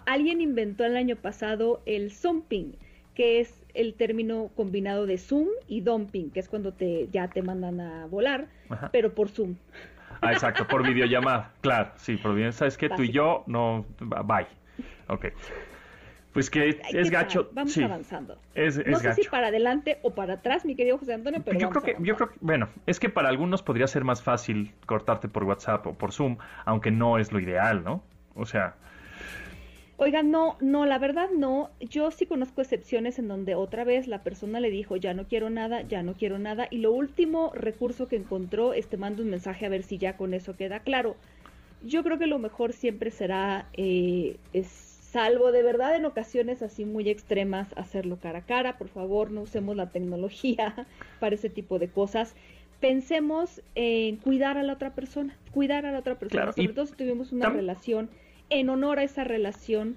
[0.07, 2.77] alguien inventó el año pasado el zomping,
[3.15, 7.43] que es el término combinado de Zoom y dumping, que es cuando te ya te
[7.43, 8.49] mandan a volar,
[8.93, 9.57] pero por Zoom.
[10.21, 14.47] Ah, exacto, por videollamada, claro, sí, por bien, sabes que tú y yo no, bye,
[15.09, 15.27] ok.
[16.33, 17.51] Pues que es gacho.
[17.53, 18.39] Vamos avanzando.
[18.87, 21.83] no sé si para adelante o para atrás, mi querido José Antonio, pero yo creo
[21.83, 25.45] que, yo creo que, bueno, es que para algunos podría ser más fácil cortarte por
[25.45, 28.03] WhatsApp o por Zoom, aunque no es lo ideal, ¿no?
[28.35, 28.77] O sea.
[29.99, 31.71] Oiga, no, no, la verdad no.
[31.81, 35.51] Yo sí conozco excepciones en donde otra vez la persona le dijo, ya no quiero
[35.51, 39.29] nada, ya no quiero nada, y lo último recurso que encontró es te mando un
[39.31, 41.15] mensaje a ver si ya con eso queda claro.
[41.85, 46.87] Yo creo que lo mejor siempre será eh, es salvo de verdad en ocasiones así
[46.87, 48.79] muy extremas, hacerlo cara a cara.
[48.79, 50.87] Por favor, no usemos la tecnología
[51.21, 52.35] para ese tipo de cosas.
[52.81, 56.95] Pensemos en cuidar a la otra persona, cuidar a la otra persona, sobre todo si
[56.95, 58.11] tuvimos una relación,
[58.51, 59.97] en honor a esa relación,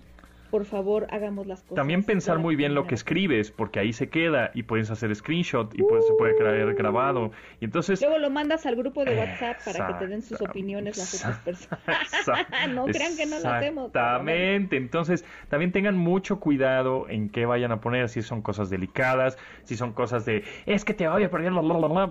[0.50, 1.76] por favor, hagamos las cosas.
[1.76, 5.74] También pensar muy bien lo que escribes, porque ahí se queda y puedes hacer screenshot
[5.74, 6.76] y pues, se puede crear uh.
[6.76, 7.32] grabado.
[7.60, 8.02] Y entonces...
[8.02, 11.40] Luego lo mandas al grupo de WhatsApp para que te den sus opiniones las otras
[11.40, 11.80] personas.
[12.74, 13.88] no crean que no lo hacemos.
[13.88, 14.78] Exactamente.
[14.78, 19.76] Entonces, también tengan mucho cuidado en qué vayan a poner, si son cosas delicadas, si
[19.76, 21.52] son cosas de, es que te voy a perder,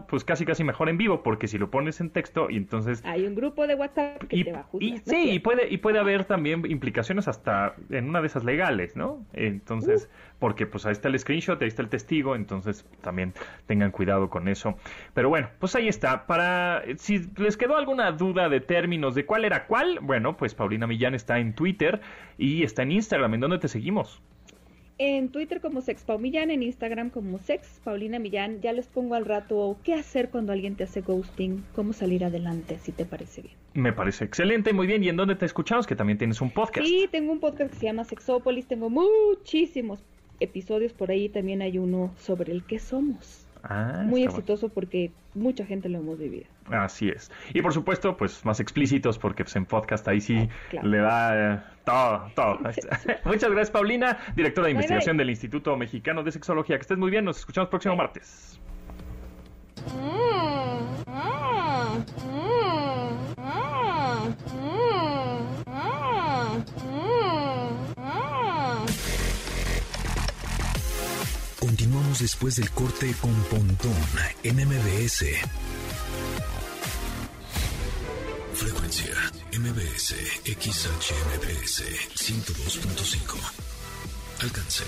[0.09, 3.03] pues casi casi mejor en vivo, porque si lo pones en texto y entonces...
[3.05, 5.01] Hay un grupo de WhatsApp que te va a juzgar.
[5.05, 9.25] sí, y puede, y puede haber también implicaciones hasta en una de legales, ¿no?
[9.33, 10.37] Entonces, uh.
[10.39, 13.33] porque pues ahí está el screenshot, ahí está el testigo, entonces también
[13.67, 14.77] tengan cuidado con eso.
[15.13, 16.27] Pero bueno, pues ahí está.
[16.27, 20.87] Para si les quedó alguna duda de términos de cuál era cuál, bueno, pues Paulina
[20.87, 22.01] Millán está en Twitter
[22.39, 23.35] y está en Instagram.
[23.35, 24.21] ¿En dónde te seguimos?
[24.99, 28.61] En Twitter como Sex Millán, en Instagram como Sex Paulina Millán.
[28.61, 32.79] Ya les pongo al rato qué hacer cuando alguien te hace ghosting, cómo salir adelante,
[32.79, 33.55] si te parece bien.
[33.75, 35.03] Me parece excelente, muy bien.
[35.03, 35.87] ¿Y en dónde te escuchamos?
[35.87, 36.87] Que también tienes un podcast.
[36.87, 38.67] Sí, tengo un podcast que se llama Sexópolis.
[38.67, 40.01] Tengo muchísimos
[40.41, 41.29] episodios por ahí.
[41.29, 43.44] También hay uno sobre el que somos.
[43.67, 46.45] Ah, Muy exitoso porque mucha gente lo hemos vivido.
[46.67, 47.31] Así es.
[47.55, 50.49] Y por supuesto, pues más explícitos porque pues, en podcast ahí sí
[50.83, 52.59] le da eh, todo, todo.
[53.25, 56.77] Muchas gracias, Paulina, directora de investigación del Instituto Mexicano de Sexología.
[56.77, 58.61] Que estés muy bien, nos escuchamos próximo martes.
[59.87, 60.24] Mm.
[71.85, 73.95] Continuamos después del corte con Pontón
[74.43, 75.27] en MBS.
[78.55, 79.15] Frecuencia
[79.53, 80.15] MBS
[80.47, 81.83] XHMBS
[82.17, 83.37] 102.5.
[84.41, 84.85] Alcance.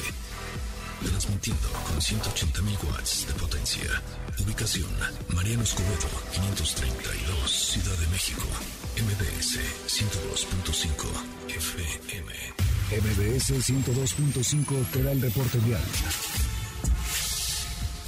[1.05, 4.03] Transmitiendo con 180.000 watts de potencia.
[4.39, 4.89] Ubicación
[5.35, 8.47] Mariano Escobedo 532 Ciudad de México.
[8.97, 11.05] MBS 102.5
[11.57, 12.33] FM.
[12.89, 15.83] MBS 102.5 te da el reporte vial.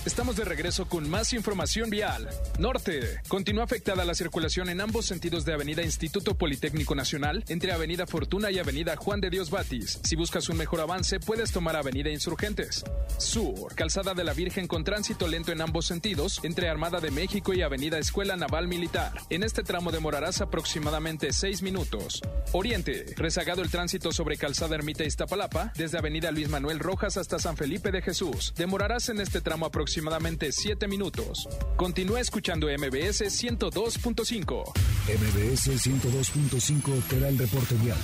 [0.07, 2.29] Estamos de regreso con más información vial.
[2.59, 3.21] Norte.
[3.27, 8.51] Continúa afectada la circulación en ambos sentidos de Avenida Instituto Politécnico Nacional, entre Avenida Fortuna
[8.51, 10.01] y Avenida Juan de Dios Batis.
[10.05, 12.85] Si buscas un mejor avance, puedes tomar Avenida Insurgentes.
[13.19, 13.75] Sur.
[13.75, 17.63] Calzada de la Virgen con tránsito lento en ambos sentidos, entre Armada de México y
[17.63, 19.13] Avenida Escuela Naval Militar.
[19.31, 22.23] En este tramo demorarás aproximadamente 6 minutos.
[22.53, 23.05] Oriente.
[23.17, 27.91] Rezagado el tránsito sobre Calzada Ermita Iztapalapa, desde Avenida Luis Manuel Rojas hasta San Felipe
[27.91, 28.55] de Jesús.
[28.57, 31.49] Demorarás en este tramo aproximadamente aproximadamente 7 minutos.
[31.77, 34.73] Continúa escuchando MBS 102.5.
[35.09, 37.97] MBS 102.5 te da el reporte vial.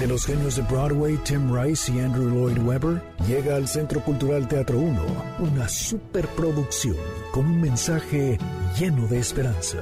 [0.00, 4.48] De los genios de Broadway, Tim Rice y Andrew Lloyd Webber, llega al Centro Cultural
[4.48, 5.02] Teatro 1
[5.38, 6.96] una superproducción
[7.30, 8.36] con un mensaje
[8.80, 9.78] lleno de esperanza.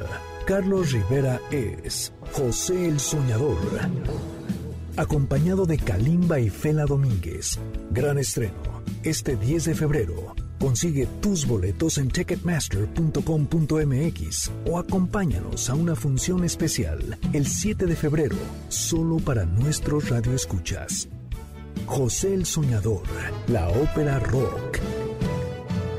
[0.46, 3.56] Carlos Rivera es José el Soñador,
[4.96, 7.58] acompañado de Kalimba y Fela Domínguez.
[7.90, 10.34] Gran estreno este 10 de febrero.
[10.58, 18.34] Consigue tus boletos en ticketmaster.com.mx o acompáñanos a una función especial el 7 de febrero,
[18.68, 21.08] solo para nuestros radioescuchas.
[21.86, 23.02] José el Soñador,
[23.48, 24.78] la ópera rock.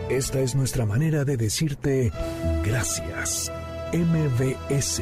[0.09, 2.11] Esta es nuestra manera de decirte
[2.63, 3.51] gracias.
[3.93, 5.01] MBS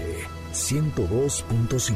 [0.53, 1.95] 102.5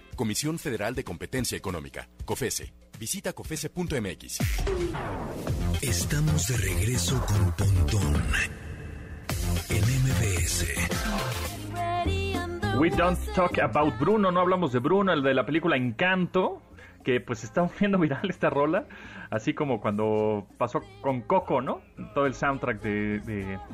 [0.21, 2.71] Comisión Federal de Competencia Económica, COFESE.
[2.99, 4.37] Visita cofese.mx.
[5.81, 8.21] Estamos de regreso con Pontón
[9.69, 10.67] en MBS.
[12.77, 16.61] We don't talk about Bruno, no hablamos de Bruno, el de la película Encanto,
[17.03, 18.85] que pues está viendo viral esta rola
[19.31, 21.81] así como cuando pasó con Coco, ¿no?
[22.13, 23.19] Todo el soundtrack de,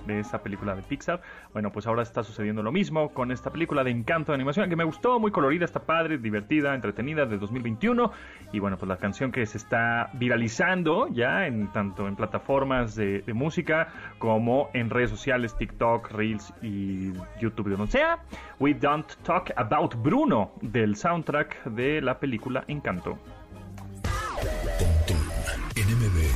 [0.06, 1.22] de, esa película de Pixar.
[1.54, 4.76] Bueno, pues ahora está sucediendo lo mismo con esta película de encanto de animación que
[4.76, 8.12] me gustó, muy colorida, está padre, divertida, entretenida, de 2021.
[8.54, 13.24] Y bueno, pues la canción que se está viralizando ya en tanto en plataformas de,
[13.34, 18.20] música como en redes sociales, TikTok, Reels y YouTube, donde sea.
[18.60, 23.18] We Don't Talk About Bruno del soundtrack de la película Encanto.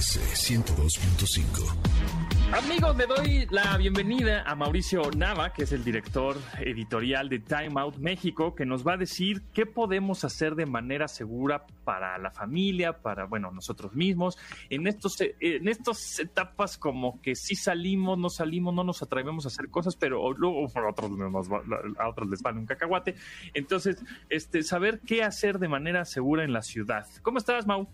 [0.01, 1.90] NMBS 102.5.
[2.53, 7.79] Amigos, le doy la bienvenida a Mauricio Nava, que es el director editorial de Time
[7.79, 12.29] Out México, que nos va a decir qué podemos hacer de manera segura para la
[12.29, 14.37] familia, para, bueno, nosotros mismos,
[14.69, 19.47] en estos, en estas etapas como que sí salimos, no salimos, no nos atrevemos a
[19.47, 21.09] hacer cosas, pero luego a otros,
[21.99, 23.15] a otros les vale un cacahuate.
[23.53, 23.95] Entonces,
[24.29, 27.07] este, saber qué hacer de manera segura en la ciudad.
[27.21, 27.87] ¿Cómo estás, Mau?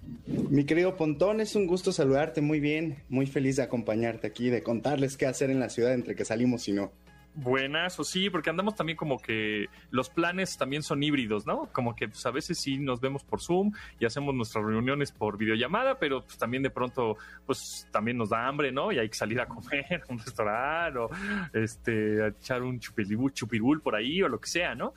[0.50, 4.64] Mi querido Pontón, es un gusto saludarte muy bien, muy feliz de acompañarte aquí de
[4.64, 6.92] contarles qué hacer en la ciudad entre que salimos y no.
[7.40, 11.70] Buenas, o sí, porque andamos también como que los planes también son híbridos, ¿no?
[11.72, 15.38] Como que pues, a veces sí nos vemos por Zoom y hacemos nuestras reuniones por
[15.38, 18.92] videollamada, pero pues también de pronto pues también nos da hambre, ¿no?
[18.92, 21.12] Y hay que salir a comer a un restaurante o
[21.54, 24.96] este, a echar un chupirul, chupirul por ahí o lo que sea, ¿no?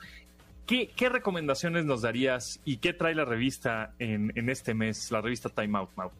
[0.64, 5.20] ¿Qué, ¿Qué, recomendaciones nos darías y qué trae la revista en, en este mes, la
[5.20, 6.10] revista Time Out, Mau?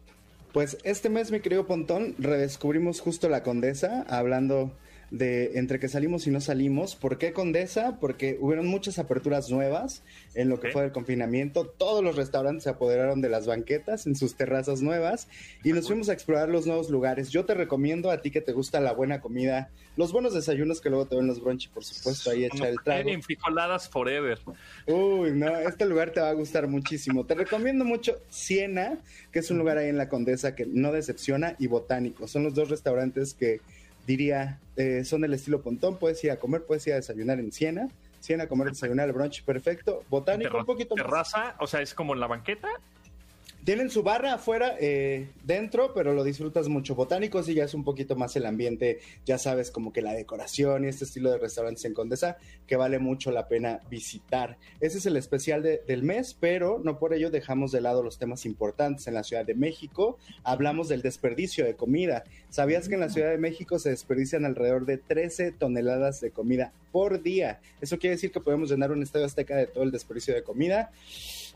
[0.51, 4.73] Pues este mes, mi querido Pontón, redescubrimos justo la Condesa, hablando
[5.11, 6.95] de entre que salimos y no salimos.
[6.95, 7.97] ¿Por qué Condesa?
[7.99, 11.65] Porque hubieron muchas aperturas nuevas en lo que fue el confinamiento.
[11.65, 15.27] Todos los restaurantes se apoderaron de las banquetas en sus terrazas nuevas
[15.63, 17.29] y nos fuimos a explorar los nuevos lugares.
[17.29, 20.89] Yo te recomiendo a ti que te gusta la buena comida, los buenos desayunos que
[20.89, 23.09] luego te ven los brunch, por supuesto, ahí echar el trago.
[23.09, 24.39] En frijoladas forever.
[24.87, 27.25] Uy, no, este lugar te va a gustar muchísimo.
[27.25, 28.99] Te recomiendo mucho Siena,
[29.33, 32.29] que es un lugar ahí en la Condesa que no decepciona, y Botánico.
[32.29, 33.59] Son los dos restaurantes que
[34.07, 37.51] diría, eh, son del estilo pontón, puedes ir a comer, puedes ir a desayunar en
[37.51, 37.87] Siena,
[38.19, 41.55] Siena a comer, desayunar, el brunch perfecto, botánico un poquito ¿Terraza?
[41.59, 42.67] O sea, ¿es como en la banqueta?
[43.63, 46.95] Tienen su barra afuera, eh, dentro, pero lo disfrutas mucho.
[46.95, 50.83] Botánicos y ya es un poquito más el ambiente, ya sabes, como que la decoración
[50.83, 54.57] y este estilo de restaurantes en Condesa, que vale mucho la pena visitar.
[54.79, 58.47] Ese es el especial del mes, pero no por ello dejamos de lado los temas
[58.47, 60.17] importantes en la Ciudad de México.
[60.43, 62.23] Hablamos del desperdicio de comida.
[62.49, 66.73] ¿Sabías que en la Ciudad de México se desperdician alrededor de 13 toneladas de comida
[66.91, 67.59] por día?
[67.79, 70.89] Eso quiere decir que podemos llenar un estadio azteca de todo el desperdicio de comida.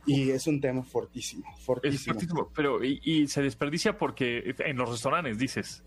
[0.05, 2.51] Y es un tema fortísimo, fortísimo.
[2.53, 5.83] pero y, se desperdicia porque en los restaurantes, dices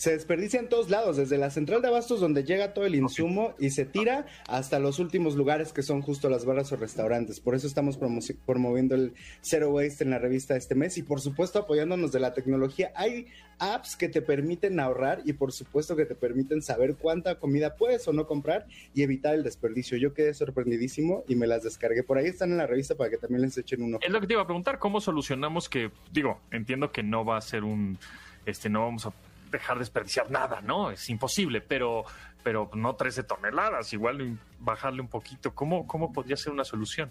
[0.00, 3.52] se desperdicia en todos lados, desde la central de abastos donde llega todo el insumo
[3.58, 7.38] y se tira hasta los últimos lugares que son justo las barras o restaurantes.
[7.38, 7.98] Por eso estamos
[8.46, 12.32] promoviendo el Zero Waste en la revista este mes y por supuesto apoyándonos de la
[12.32, 12.92] tecnología.
[12.96, 13.26] Hay
[13.58, 18.08] apps que te permiten ahorrar y por supuesto que te permiten saber cuánta comida puedes
[18.08, 19.98] o no comprar y evitar el desperdicio.
[19.98, 22.04] Yo quedé sorprendidísimo y me las descargué.
[22.04, 23.98] Por ahí están en la revista para que también les echen uno.
[24.00, 27.36] Es lo que te iba a preguntar, ¿cómo solucionamos que, digo, entiendo que no va
[27.36, 27.98] a ser un,
[28.46, 29.12] este, no vamos a
[29.50, 30.90] dejar de desperdiciar nada, ¿no?
[30.90, 32.04] Es imposible, pero,
[32.42, 35.54] pero no 13 toneladas, igual bajarle un poquito.
[35.54, 37.10] ¿Cómo, cómo podría ser una solución?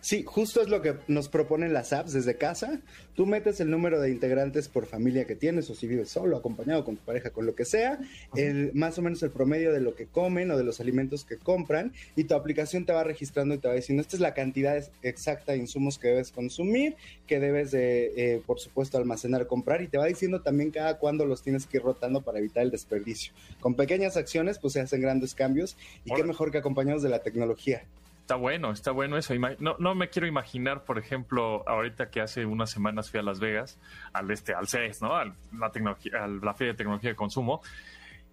[0.00, 2.80] Sí, justo es lo que nos proponen las apps desde casa.
[3.14, 6.84] Tú metes el número de integrantes por familia que tienes, o si vives solo, acompañado
[6.84, 7.98] con tu pareja, con lo que sea,
[8.36, 11.36] el, más o menos el promedio de lo que comen o de los alimentos que
[11.36, 14.80] compran, y tu aplicación te va registrando y te va diciendo, esta es la cantidad
[15.02, 16.94] exacta de insumos que debes consumir,
[17.26, 21.26] que debes de, eh, por supuesto, almacenar, comprar, y te va diciendo también cada cuándo
[21.26, 23.32] los tienes que ir rotando para evitar el desperdicio.
[23.58, 27.18] Con pequeñas acciones, pues se hacen grandes cambios, y qué mejor que acompañados de la
[27.18, 27.82] tecnología.
[28.28, 29.32] Está bueno, está bueno eso.
[29.58, 33.40] No, no me quiero imaginar, por ejemplo, ahorita que hace unas semanas fui a Las
[33.40, 33.78] Vegas,
[34.12, 35.16] al este, al CES, ¿no?
[35.16, 37.62] Al, la, tecnología, la Feria de Tecnología de Consumo.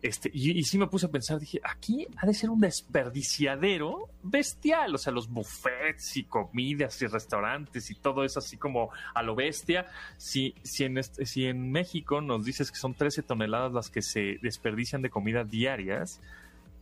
[0.01, 4.95] Este, y, sí me puse a pensar, dije, aquí ha de ser un desperdiciadero bestial,
[4.95, 9.33] o sea, los buffets y comidas y restaurantes y todo eso así como a lo
[9.33, 9.85] bestia.
[10.17, 14.39] Si, si, en, si en México nos dices que son 13 toneladas las que se
[14.41, 16.19] desperdician de comida diarias,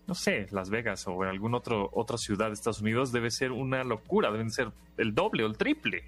[0.08, 3.84] no sé, Las Vegas o en alguna otra ciudad de Estados Unidos, debe ser una
[3.84, 6.04] locura, deben ser el doble o el triple.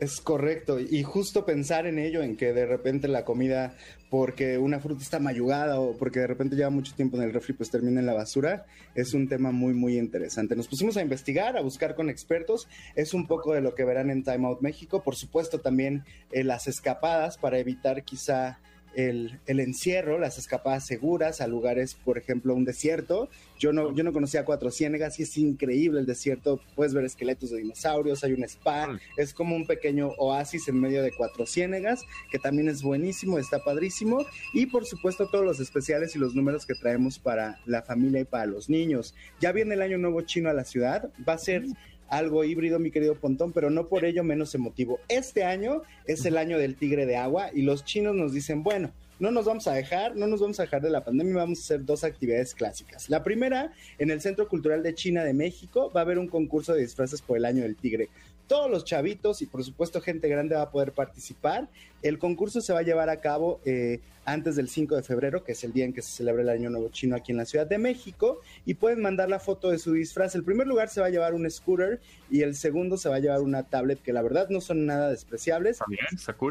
[0.00, 3.74] Es correcto, y justo pensar en ello, en que de repente la comida,
[4.08, 7.52] porque una fruta está mayugada o porque de repente lleva mucho tiempo en el refri,
[7.52, 10.56] pues termina en la basura, es un tema muy, muy interesante.
[10.56, 14.10] Nos pusimos a investigar, a buscar con expertos, es un poco de lo que verán
[14.10, 18.58] en Time Out México, por supuesto también eh, las escapadas para evitar quizá
[18.94, 23.28] el, encierro, las escapadas seguras a lugares, por ejemplo, un desierto.
[23.58, 26.60] Yo no, yo no conocía Cuatro Ciénegas y es increíble el desierto.
[26.74, 31.02] Puedes ver esqueletos de dinosaurios, hay un spa, es como un pequeño oasis en medio
[31.02, 34.24] de Cuatro Ciénegas, que también es buenísimo, está padrísimo.
[34.52, 38.24] Y por supuesto, todos los especiales y los números que traemos para la familia y
[38.24, 39.14] para los niños.
[39.40, 41.64] Ya viene el Año Nuevo Chino a la ciudad, va a ser
[42.12, 45.00] algo híbrido, mi querido Pontón, pero no por ello menos emotivo.
[45.08, 48.92] Este año es el año del tigre de agua y los chinos nos dicen, bueno,
[49.18, 51.62] no nos vamos a dejar, no nos vamos a dejar de la pandemia, vamos a
[51.62, 53.08] hacer dos actividades clásicas.
[53.08, 56.74] La primera, en el Centro Cultural de China de México, va a haber un concurso
[56.74, 58.10] de disfraces por el año del tigre
[58.52, 61.68] todos los chavitos y por supuesto gente grande va a poder participar.
[62.02, 65.52] El concurso se va a llevar a cabo eh, antes del 5 de febrero, que
[65.52, 67.66] es el día en que se celebra el Año Nuevo Chino aquí en la Ciudad
[67.66, 70.34] de México, y pueden mandar la foto de su disfraz.
[70.34, 73.20] El primer lugar se va a llevar un scooter y el segundo se va a
[73.20, 75.78] llevar una tablet que la verdad no son nada despreciables.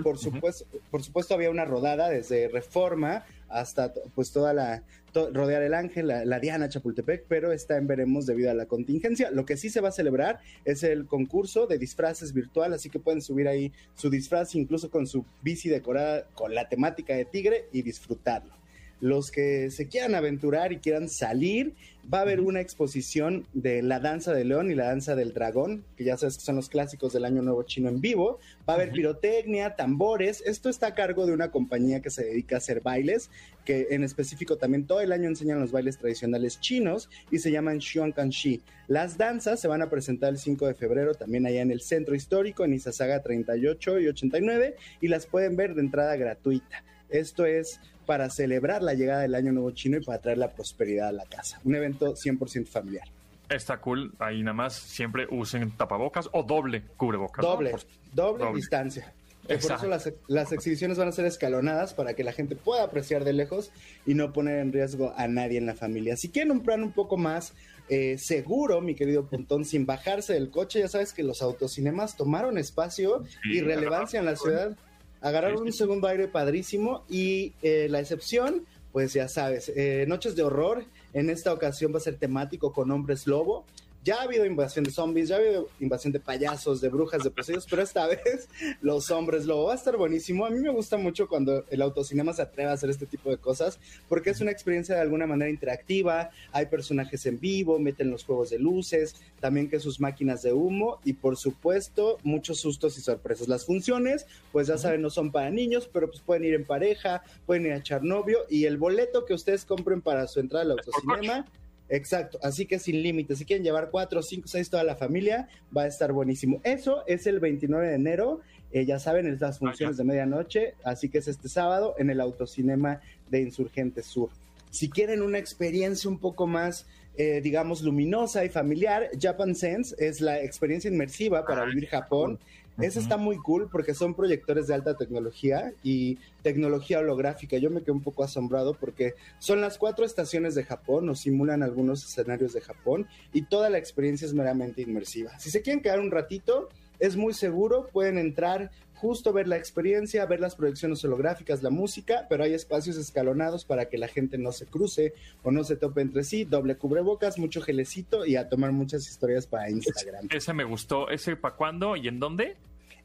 [0.04, 4.84] Por supuesto, por supuesto había una rodada desde Reforma hasta pues toda la
[5.14, 9.30] rodear el Ángel, la, Diana Chapultepec, pero está en veremos debido a la contingencia.
[9.32, 13.00] Lo que sí se va a celebrar es el concurso de disfraces virtual, así que
[13.00, 17.70] pueden subir ahí su disfraz incluso con su bici decorada con la temática de tigre
[17.72, 18.61] y disfrutarlo
[19.02, 21.74] los que se quieran aventurar y quieran salir,
[22.12, 25.84] va a haber una exposición de la danza del león y la danza del dragón,
[25.98, 28.40] que ya sabes que son los clásicos del Año Nuevo Chino en vivo.
[28.68, 30.44] Va a haber pirotecnia, tambores.
[30.46, 33.30] Esto está a cargo de una compañía que se dedica a hacer bailes,
[33.66, 37.80] que en específico también todo el año enseñan los bailes tradicionales chinos y se llaman
[38.16, 38.62] Kanshi.
[38.88, 42.16] Las danzas se van a presentar el 5 de febrero también allá en el Centro
[42.16, 46.84] Histórico, en Izazaga 38 y 89, y las pueden ver de entrada gratuita.
[47.10, 47.80] Esto es
[48.12, 51.24] para celebrar la llegada del Año Nuevo Chino y para traer la prosperidad a la
[51.24, 51.62] casa.
[51.64, 53.08] Un evento 100% familiar.
[53.48, 54.12] Está cool.
[54.20, 57.42] Ahí nada más siempre usen tapabocas o doble cubrebocas.
[57.42, 57.74] Doble,
[58.12, 59.14] doble, distancia.
[59.48, 63.32] Por eso las, exhibiciones van a ser escalonadas para que la gente pueda apreciar de
[63.32, 63.72] lejos
[64.06, 66.18] y no poner en riesgo a nadie en la familia.
[66.18, 67.54] Si quieren un plan un poco más
[67.88, 72.58] eh, seguro, mi querido Pontón, sin bajarse del coche, ya sabes que los autocinemas tomaron
[72.58, 74.76] espacio y relevancia en la ciudad
[75.22, 80.44] agarraron un segundo aire padrísimo y eh, la excepción, pues ya sabes, eh, Noches de
[80.44, 83.66] Horror, en esta ocasión va a ser temático con Hombres Lobo.
[84.04, 87.30] Ya ha habido invasión de zombies, ya ha habido invasión de payasos, de brujas, de
[87.30, 88.50] poseídos, pero esta vez
[88.82, 90.46] los hombres lobo va a estar buenísimo.
[90.46, 93.38] A mí me gusta mucho cuando el autocinema se atreve a hacer este tipo de
[93.38, 93.80] cosas,
[94.10, 98.50] porque es una experiencia de alguna manera interactiva, hay personajes en vivo, meten los juegos
[98.50, 103.48] de luces, también que sus máquinas de humo y por supuesto muchos sustos y sorpresas.
[103.48, 107.24] Las funciones, pues ya saben, no son para niños, pero pues pueden ir en pareja,
[107.46, 110.72] pueden ir a echar novio y el boleto que ustedes compren para su entrada al
[110.72, 111.46] autocinema
[111.92, 113.38] Exacto, así que sin límites.
[113.38, 116.62] Si quieren llevar cuatro, cinco, seis, toda la familia, va a estar buenísimo.
[116.64, 118.40] Eso es el 29 de enero.
[118.72, 122.22] Eh, ya saben, es las funciones de medianoche, así que es este sábado en el
[122.22, 124.30] autocinema de Insurgente Sur.
[124.70, 126.86] Si quieren una experiencia un poco más,
[127.18, 132.40] eh, digamos, luminosa y familiar, Japan Sense es la experiencia inmersiva para vivir Japón.
[132.80, 137.58] Eso está muy cool porque son proyectores de alta tecnología y tecnología holográfica.
[137.58, 141.64] Yo me quedé un poco asombrado porque son las cuatro estaciones de Japón, o simulan
[141.64, 145.38] algunos escenarios de Japón y toda la experiencia es meramente inmersiva.
[145.40, 146.70] Si se quieren quedar un ratito,
[147.00, 148.72] es muy seguro, pueden entrar
[149.02, 153.90] justo ver la experiencia, ver las proyecciones holográficas, la música, pero hay espacios escalonados para
[153.90, 157.62] que la gente no se cruce o no se tope entre sí, doble cubrebocas, mucho
[157.62, 160.28] gelecito y a tomar muchas historias para Instagram.
[160.32, 162.58] Ese me gustó, ¿ese para cuándo y en dónde?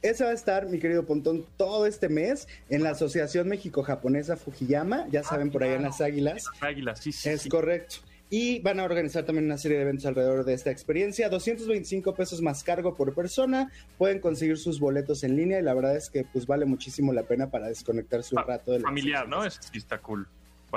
[0.03, 5.09] Ese va a estar, mi querido Pontón, todo este mes en la Asociación México-Japonesa Fujiyama,
[5.11, 6.45] ya saben, por allá en las Águilas.
[6.53, 7.31] Las Águilas, sí, sí.
[7.31, 7.97] Es correcto.
[8.29, 11.29] Y van a organizar también una serie de eventos alrededor de esta experiencia.
[11.29, 13.71] 225 pesos más cargo por persona.
[13.99, 17.23] Pueden conseguir sus boletos en línea y la verdad es que pues vale muchísimo la
[17.23, 19.45] pena para desconectarse un rato de Familiar, ¿no?
[19.45, 20.27] Es, sí está cool.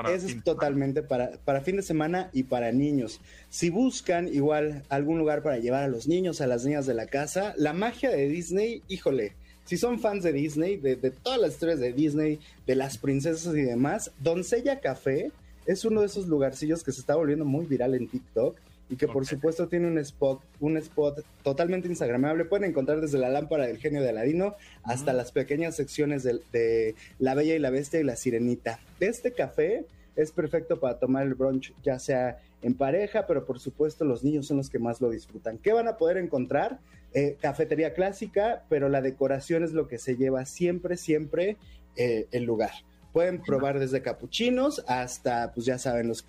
[0.08, 3.20] Eso es totalmente para, para fin de semana y para niños.
[3.50, 7.08] Si buscan igual algún lugar para llevar a los niños, a las niñas de la
[7.08, 9.34] casa, la magia de Disney, híjole,
[9.66, 13.54] si son fans de Disney, de, de todas las historias de Disney, de las princesas
[13.56, 15.32] y demás, Doncella Café
[15.66, 18.57] es uno de esos lugarcillos que se está volviendo muy viral en TikTok
[18.89, 22.45] y que por supuesto tiene un spot, un spot totalmente instagramable.
[22.45, 27.36] Pueden encontrar desde la lámpara del genio de Aladino hasta las pequeñas secciones de, La
[27.36, 28.80] Bella y la Bestia y la Sirenita.
[28.99, 29.86] Este café
[30.16, 34.47] es perfecto para tomar el brunch, ya sea en pareja, pero por supuesto los niños
[34.47, 35.60] son los que más lo disfrutan.
[35.60, 36.80] ¿Qué van a poder encontrar?
[37.14, 41.57] Eh, cafetería clásica, pero la decoración es lo que se lleva siempre, siempre
[41.95, 42.72] eh, el lugar.
[43.14, 46.24] Pueden probar desde capuchinos hasta, pues ya saben, los,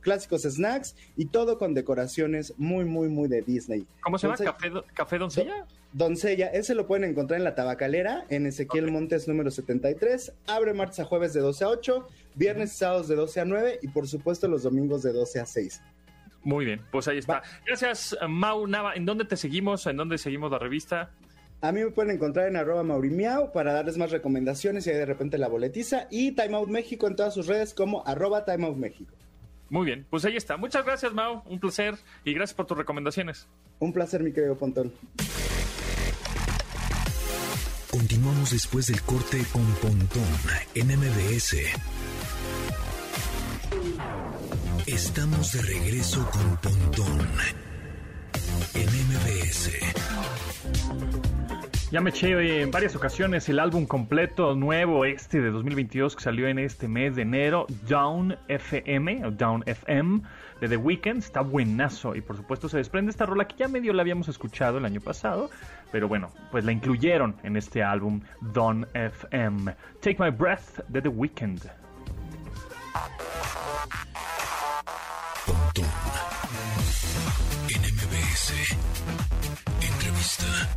[0.00, 3.86] clásicos snacks y todo con decoraciones muy, muy, muy de Disney.
[4.02, 4.38] ¿Cómo se llama?
[4.38, 5.66] ¿Café, ¿Café, Doncella?
[5.92, 10.32] Doncella, ese lo pueden encontrar en la tabacalera, en Ezequiel Montes número 73.
[10.46, 13.78] Abre martes a jueves de 12 a 8, viernes y sábados de 12 a 9
[13.82, 15.82] y por supuesto los domingos de 12 a 6.
[16.44, 17.42] Muy bien, pues ahí está.
[17.66, 18.94] Gracias, Mau Nava.
[18.94, 19.86] ¿En dónde te seguimos?
[19.86, 21.10] ¿En dónde seguimos la revista?
[21.62, 25.06] A mí me pueden encontrar en arroba maurimiao para darles más recomendaciones y ahí de
[25.06, 26.08] repente la boletiza.
[26.10, 29.14] Y Time Out México en todas sus redes como arroba Time Out México.
[29.70, 30.56] Muy bien, pues ahí está.
[30.56, 31.44] Muchas gracias, Mau.
[31.46, 31.94] Un placer
[32.24, 33.46] y gracias por tus recomendaciones.
[33.78, 34.92] Un placer, mi querido Pontón.
[37.92, 40.24] Continuamos después del corte con Pontón
[40.74, 41.58] en MBS.
[44.86, 47.28] Estamos de regreso con Pontón
[48.74, 49.70] en MBS.
[51.92, 56.48] Ya me eché en varias ocasiones el álbum completo nuevo este de 2022 que salió
[56.48, 60.22] en este mes de enero, Down FM, Down FM,
[60.62, 61.18] de The Weeknd.
[61.18, 64.78] Está buenazo y por supuesto se desprende esta rola que ya medio la habíamos escuchado
[64.78, 65.50] el año pasado,
[65.90, 69.76] pero bueno, pues la incluyeron en este álbum Down FM.
[70.00, 71.60] Take My Breath de The Weeknd.
[79.82, 80.72] Entrevista.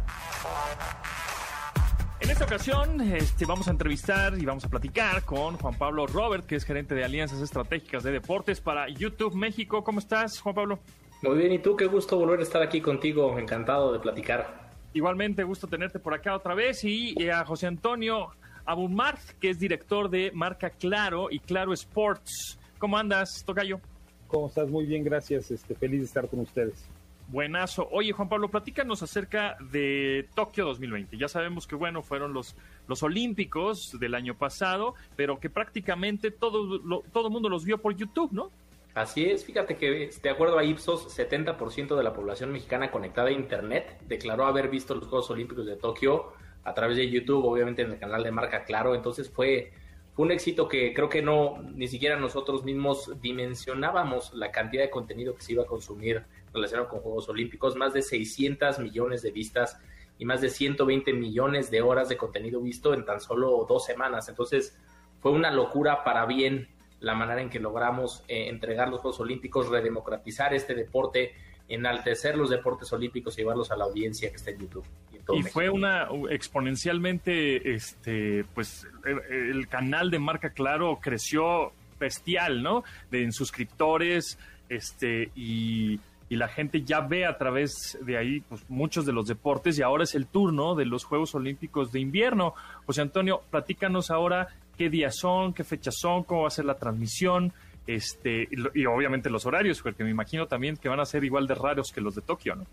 [2.19, 6.45] En esta ocasión este, vamos a entrevistar y vamos a platicar con Juan Pablo Robert,
[6.45, 9.83] que es gerente de Alianzas Estratégicas de Deportes para YouTube México.
[9.83, 10.79] ¿Cómo estás, Juan Pablo?
[11.21, 14.71] Muy bien, y tú, qué gusto volver a estar aquí contigo, encantado de platicar.
[14.93, 18.31] Igualmente, gusto tenerte por acá otra vez y a José Antonio
[18.65, 22.57] Abumart, que es director de Marca Claro y Claro Sports.
[22.79, 23.79] ¿Cómo andas, Tocayo?
[24.27, 24.69] ¿Cómo estás?
[24.69, 25.51] Muy bien, gracias.
[25.51, 26.85] Este, feliz de estar con ustedes.
[27.27, 27.87] Buenazo.
[27.91, 31.17] Oye, Juan Pablo, platícanos acerca de Tokio 2020.
[31.17, 32.55] Ya sabemos que, bueno, fueron los,
[32.87, 37.79] los Olímpicos del año pasado, pero que prácticamente todo, lo, todo el mundo los vio
[37.79, 38.51] por YouTube, ¿no?
[38.95, 43.33] Así es, fíjate que de acuerdo a Ipsos, 70% de la población mexicana conectada a
[43.33, 46.31] Internet declaró haber visto los Juegos Olímpicos de Tokio
[46.63, 49.73] a través de YouTube, obviamente en el canal de Marca Claro, entonces fue,
[50.15, 54.89] fue un éxito que creo que no, ni siquiera nosotros mismos dimensionábamos la cantidad de
[54.89, 59.31] contenido que se iba a consumir relacionado con Juegos Olímpicos, más de 600 millones de
[59.31, 59.77] vistas
[60.17, 64.29] y más de 120 millones de horas de contenido visto en tan solo dos semanas.
[64.29, 64.79] Entonces
[65.19, 66.69] fue una locura para bien
[67.01, 71.33] la manera en que logramos eh, entregar los Juegos Olímpicos, redemocratizar este deporte
[71.67, 74.85] enaltecer los deportes olímpicos y llevarlos a la audiencia que está en YouTube.
[75.33, 82.83] Y, fue una exponencialmente, este, pues el, canal de Marca Claro creció bestial, ¿no?
[83.09, 84.37] De en suscriptores,
[84.69, 85.99] este, y,
[86.29, 89.81] y, la gente ya ve a través de ahí pues, muchos de los deportes y
[89.81, 92.53] ahora es el turno de los Juegos Olímpicos de invierno.
[92.85, 96.75] José Antonio, platícanos ahora qué días son, qué fechas son, cómo va a ser la
[96.75, 97.51] transmisión,
[97.87, 101.55] este, y, obviamente los horarios, porque me imagino también que van a ser igual de
[101.55, 102.65] raros que los de Tokio, ¿no?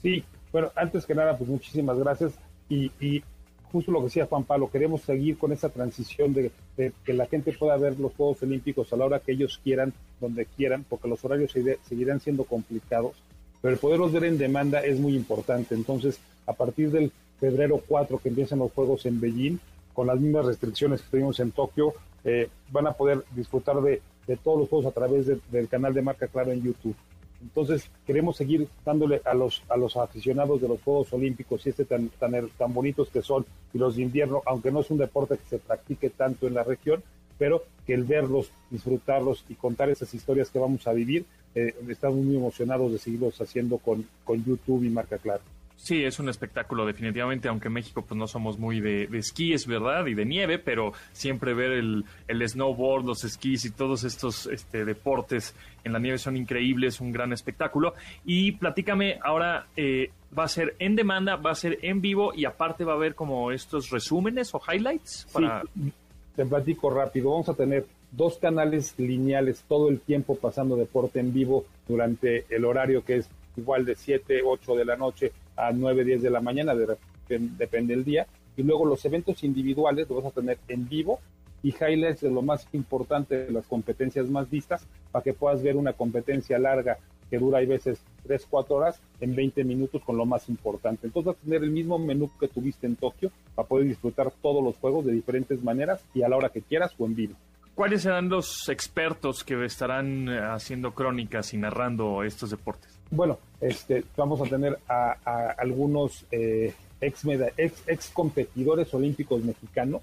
[0.00, 2.32] Sí, bueno, antes que nada, pues muchísimas gracias.
[2.68, 3.22] Y, y
[3.70, 7.52] justo lo que decía Juan Pablo, queremos seguir con esa transición de, que la gente
[7.52, 11.24] pueda ver los Juegos Olímpicos a la hora que ellos quieran, donde quieran, porque los
[11.24, 11.52] horarios
[11.82, 13.16] seguirán siendo complicados,
[13.60, 15.74] pero el poderlos ver en demanda es muy importante.
[15.74, 19.58] Entonces, a partir del febrero 4 que empiezan los Juegos en Beijing,
[19.92, 21.94] con las mismas restricciones que tuvimos en Tokio,
[22.24, 26.02] eh, van a poder disfrutar de de todos los juegos a través del canal de
[26.02, 26.96] Marca Claro en YouTube.
[27.42, 31.86] Entonces, queremos seguir dándole a los, a los aficionados de los Juegos Olímpicos y este
[31.86, 35.38] tan, tan, tan bonitos que son y los de invierno, aunque no es un deporte
[35.38, 37.02] que se practique tanto en la región,
[37.38, 42.18] pero que el verlos, disfrutarlos y contar esas historias que vamos a vivir, eh, estamos
[42.18, 45.42] muy emocionados de seguirlos haciendo con, con YouTube y Marca Claro.
[45.82, 49.54] Sí, es un espectáculo definitivamente, aunque en México pues no somos muy de, de esquí,
[49.54, 54.04] es verdad, y de nieve, pero siempre ver el, el snowboard, los esquís y todos
[54.04, 57.94] estos este, deportes en la nieve son increíbles, un gran espectáculo.
[58.26, 62.44] Y platícame, ahora eh, va a ser en demanda, va a ser en vivo y
[62.44, 65.28] aparte va a haber como estos resúmenes o highlights.
[65.32, 65.62] Para...
[65.62, 65.92] Sí,
[66.36, 71.32] te platico rápido, vamos a tener dos canales lineales todo el tiempo pasando deporte en
[71.32, 75.32] vivo durante el horario que es igual de 7, 8 de la noche
[75.66, 76.96] a 9, 10 de la mañana, de,
[77.28, 78.26] depende del día.
[78.56, 81.20] Y luego los eventos individuales los vas a tener en vivo
[81.62, 85.76] y highlights de lo más importante de las competencias más vistas para que puedas ver
[85.76, 86.98] una competencia larga
[87.30, 91.06] que dura a veces 3, 4 horas en 20 minutos con lo más importante.
[91.06, 94.62] Entonces vas a tener el mismo menú que tuviste en Tokio para poder disfrutar todos
[94.62, 97.34] los juegos de diferentes maneras y a la hora que quieras o en vivo.
[97.74, 102.99] ¿Cuáles serán los expertos que estarán eh, haciendo crónicas y narrando estos deportes?
[103.10, 105.12] Bueno, este, vamos a tener a,
[105.58, 107.24] algunos eh, ex,
[107.56, 110.02] ex, ex, competidores olímpicos mexicanos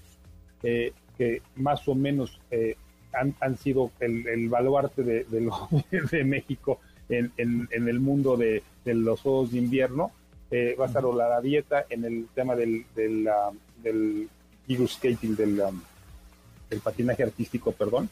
[0.62, 2.76] eh, que más o menos eh,
[3.12, 10.12] han, sido el, baluarte de, de, México en, el mundo de, los Juegos de Invierno.
[10.52, 13.28] va a estar la Dieta en el tema del, del,
[13.82, 14.28] del
[14.86, 15.62] skating, del,
[16.70, 18.10] del patinaje artístico, perdón.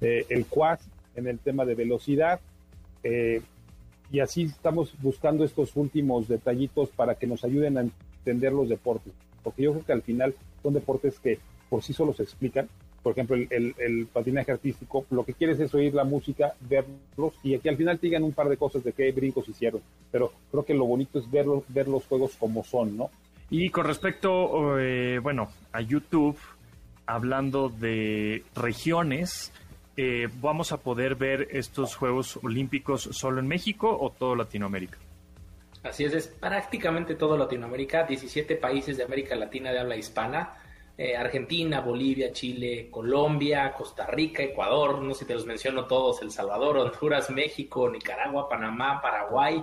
[0.00, 0.78] el Quad
[1.16, 2.40] en el tema de velocidad.
[3.02, 3.42] Eh,
[4.14, 9.12] y así estamos buscando estos últimos detallitos para que nos ayuden a entender los deportes,
[9.42, 12.68] porque yo creo que al final son deportes que por sí solos se explican.
[13.02, 17.68] Por ejemplo, el, patinaje artístico, lo que quieres es oír la música, verlos y que
[17.68, 19.82] al final te digan un par de cosas de qué brincos hicieron.
[20.12, 23.10] Pero creo que lo bonito es verlos, ver los juegos como son, ¿no?
[23.50, 26.38] Y con respecto, eh, bueno, a YouTube,
[27.04, 29.52] hablando de regiones,
[29.96, 34.98] eh, vamos a poder ver estos Juegos Olímpicos solo en México o todo Latinoamérica?
[35.82, 40.54] Así es, es prácticamente todo Latinoamérica, 17 países de América Latina de habla hispana,
[40.96, 46.22] eh, Argentina, Bolivia, Chile, Colombia, Costa Rica, Ecuador, no sé si te los menciono todos,
[46.22, 49.62] El Salvador, Honduras, México, Nicaragua, Panamá, Paraguay,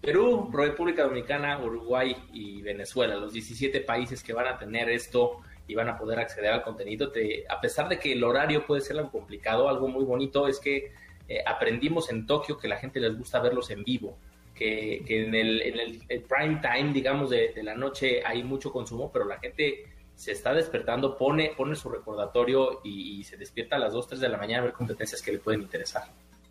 [0.00, 5.74] Perú, República Dominicana, Uruguay y Venezuela, los 17 países que van a tener esto y
[5.74, 7.12] van a poder acceder al contenido.
[7.48, 10.90] a pesar de que el horario puede ser algo complicado, algo muy bonito es que
[11.28, 14.16] eh, aprendimos en Tokio que la gente les gusta verlos en vivo,
[14.54, 19.84] que, en, el, prime time, digamos, de, la noche hay mucho consumo, pero la gente
[20.14, 24.28] se está despertando, pone, pone su recordatorio y, se despierta a las 2, 3 de
[24.28, 26.04] la mañana a ver competencias que le pueden interesar.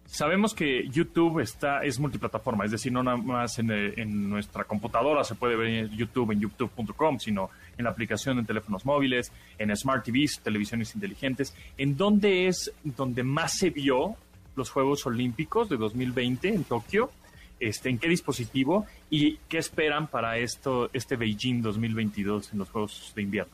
[0.05, 5.25] Sabemos que YouTube está es multiplataforma, es decir, no nada más en, en nuestra computadora
[5.25, 10.03] se puede ver YouTube en youtube.com, sino en la aplicación en teléfonos móviles, en Smart
[10.03, 11.55] TVs, televisiones inteligentes.
[11.77, 14.15] ¿En dónde es donde más se vio
[14.55, 17.11] los Juegos Olímpicos de 2020 en Tokio?
[17.59, 18.85] Este, ¿En qué dispositivo?
[19.09, 23.53] ¿Y qué esperan para esto, este Beijing 2022 en los Juegos de Invierno?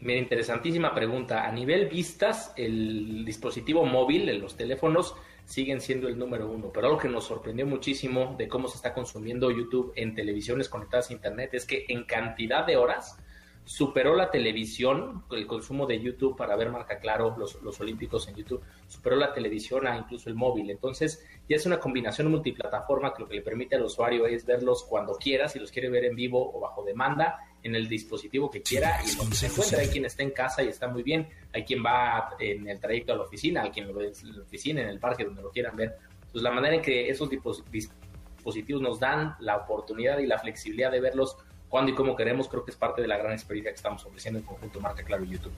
[0.00, 1.46] Mira, interesantísima pregunta.
[1.46, 6.70] A nivel vistas, el dispositivo móvil, en los teléfonos, siguen siendo el número uno.
[6.72, 11.10] Pero algo que nos sorprendió muchísimo de cómo se está consumiendo YouTube en televisiones conectadas
[11.10, 13.18] a Internet es que en cantidad de horas
[13.66, 18.36] superó la televisión, el consumo de YouTube para ver marca claro, los, los, olímpicos en
[18.36, 20.70] YouTube, superó la televisión a incluso el móvil.
[20.70, 24.84] Entonces ya es una combinación multiplataforma que lo que le permite al usuario es verlos
[24.84, 28.62] cuando quiera, si los quiere ver en vivo o bajo demanda, en el dispositivo que
[28.62, 29.80] quiera y donde se encuentra.
[29.80, 33.14] Hay quien está en casa y está muy bien, hay quien va en el trayecto
[33.14, 35.50] a la oficina, hay quien lo ve en la oficina, en el parque, donde lo
[35.50, 35.96] quieran ver.
[36.20, 41.00] Entonces la manera en que esos dispositivos nos dan la oportunidad y la flexibilidad de
[41.00, 41.36] verlos
[41.68, 44.40] cuando y como queremos, creo que es parte de la gran experiencia que estamos ofreciendo
[44.40, 45.52] en conjunto Marca Claro y YouTube.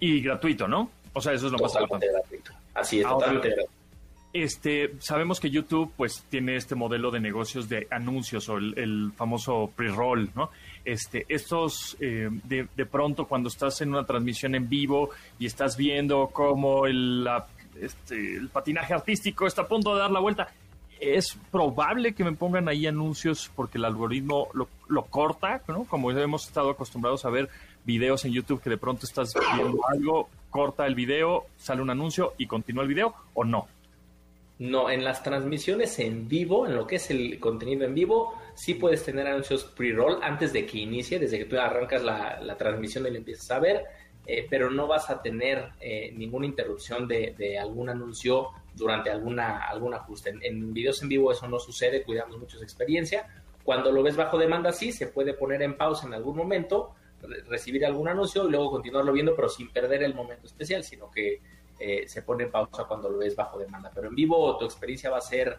[0.00, 0.90] Y gratuito, ¿no?
[1.12, 2.08] O sea, eso es lo más importante.
[2.10, 2.52] gratuito.
[2.74, 3.84] Así es, totalmente gratuito.
[4.32, 9.70] Este, sabemos que YouTube pues tiene este modelo de negocios de anuncios o el, famoso
[9.76, 10.50] pre-roll, ¿no?
[10.84, 15.76] Este, estos eh, de, de, pronto cuando estás en una transmisión en vivo y estás
[15.76, 17.28] viendo cómo el,
[17.80, 20.48] este, el patinaje artístico está a punto de dar la vuelta,
[21.00, 25.84] es probable que me pongan ahí anuncios porque el algoritmo lo, corta, ¿no?
[25.84, 27.48] Como hemos estado acostumbrados a ver
[27.84, 32.34] videos en YouTube que de pronto estás viendo algo, corta el video, sale un anuncio
[32.38, 33.68] y continúa el video o no.
[34.58, 38.74] No, en las transmisiones en vivo, en lo que es el contenido en vivo, sí
[38.74, 43.10] puedes tener anuncios pre-roll antes de que inicie, desde que tú arrancas la, transmisión y
[43.10, 43.84] le empiezas a ver,
[44.26, 49.92] eh, pero no vas a tener eh, ninguna interrupción de, algún anuncio durante alguna, algún
[49.92, 50.32] ajuste.
[50.40, 53.28] En, videos en vivo eso no sucede, cuidamos mucho esa experiencia.
[53.62, 56.94] Cuando lo ves bajo demanda, sí, se puede poner en pausa en algún momento,
[57.48, 61.40] recibir algún anuncio y luego continuarlo viendo, pero sin perder el momento especial, sino que
[61.78, 63.90] eh, se pone en pausa cuando lo ves bajo demanda.
[63.94, 65.58] Pero en vivo tu experiencia va a ser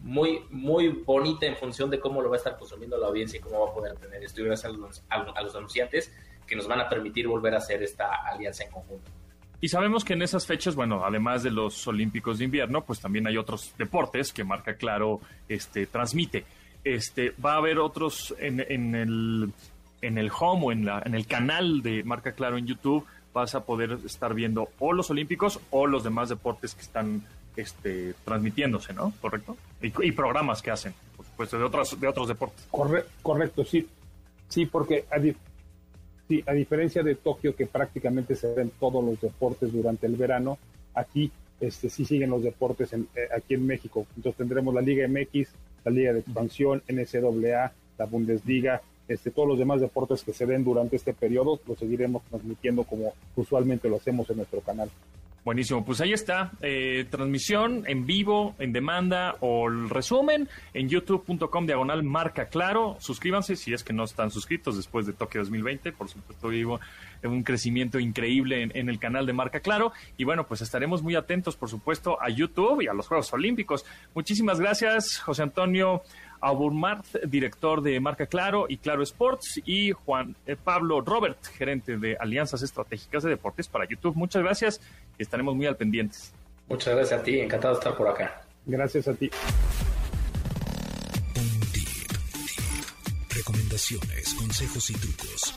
[0.00, 3.40] muy, muy bonita en función de cómo lo va a estar consumiendo la audiencia y
[3.40, 4.42] cómo va a poder tener esto.
[4.42, 6.12] Y gracias a los, a los anunciantes
[6.48, 9.10] que nos van a permitir volver a hacer esta alianza en conjunto.
[9.60, 13.26] Y sabemos que en esas fechas, bueno, además de los Olímpicos de invierno, pues también
[13.26, 16.44] hay otros deportes que Marca Claro este, transmite.
[16.84, 19.52] Este, va a haber otros en, en, el,
[20.00, 23.54] en el home o en, la, en el canal de Marca Claro en YouTube vas
[23.54, 27.22] a poder estar viendo o los olímpicos o los demás deportes que están
[27.56, 29.12] este, transmitiéndose, ¿no?
[29.20, 29.56] ¿Correcto?
[29.82, 32.64] Y, programas que hacen, por supuesto, de otros, de otros deportes.
[33.22, 33.88] correcto, sí.
[34.48, 35.04] Sí, porque
[36.28, 40.58] sí, a diferencia de Tokio, que prácticamente se ven todos los deportes durante el verano,
[40.94, 44.06] aquí este, sí siguen los deportes en, eh, aquí en México.
[44.16, 45.48] Entonces tendremos la Liga MX,
[45.84, 50.64] la Liga de Expansión, NCAA, la Bundesliga, este, todos los demás deportes que se den
[50.64, 54.90] durante este periodo los seguiremos transmitiendo como usualmente lo hacemos en nuestro canal.
[55.44, 61.64] Buenísimo, pues ahí está, eh, transmisión en vivo, en demanda o el resumen en youtube.com
[61.64, 62.96] diagonal marca claro.
[63.00, 65.92] Suscríbanse si es que no están suscritos después de Tokio 2020.
[65.92, 66.80] Por supuesto, vivo
[67.22, 69.92] un crecimiento increíble en, el canal de Marca Claro.
[70.16, 73.84] Y bueno, pues estaremos muy atentos, por supuesto, a YouTube y a los Juegos Olímpicos.
[74.14, 76.02] Muchísimas gracias, José Antonio
[76.40, 82.16] Aburmart, director de Marca Claro y Claro Sports, y Juan eh, Pablo Robert, gerente de
[82.18, 84.14] Alianzas Estratégicas de Deportes para YouTube.
[84.16, 84.80] Muchas gracias
[85.18, 86.32] y estaremos muy al pendientes.
[86.68, 88.42] Muchas gracias a ti, encantado de estar por acá.
[88.66, 89.30] Gracias a ti.
[93.34, 95.54] Recomendaciones, consejos y trucos.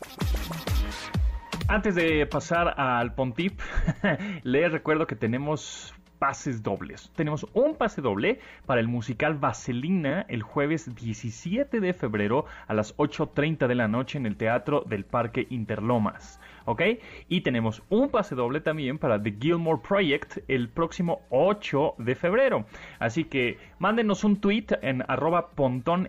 [1.68, 3.60] Antes de pasar al Pontip,
[4.44, 7.12] les recuerdo que tenemos pases dobles.
[7.16, 12.96] Tenemos un pase doble para el musical Vaselina el jueves 17 de febrero a las
[12.98, 16.40] 8.30 de la noche en el Teatro del Parque Interlomas.
[16.66, 16.82] ¿Ok?
[17.28, 22.66] Y tenemos un pase doble también para The Gilmore Project el próximo 8 de febrero.
[23.00, 25.52] Así que mándenos un tweet en arroba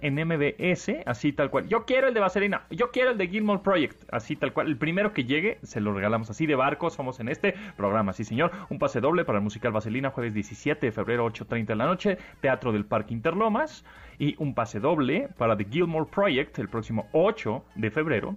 [0.00, 1.68] en MBS, así tal cual.
[1.68, 4.68] Yo quiero el de Vaselina, yo quiero el de Gilmore Project, así tal cual.
[4.68, 8.24] El primero que llegue se lo regalamos así de barcos, somos en este programa, sí
[8.24, 8.52] señor.
[8.70, 12.18] Un pase doble para el musical Vaselina jueves 17 de febrero 8.30 de la noche,
[12.40, 13.84] Teatro del Parque Interlomas.
[14.18, 18.36] Y un pase doble para The Gilmore Project el próximo 8 de febrero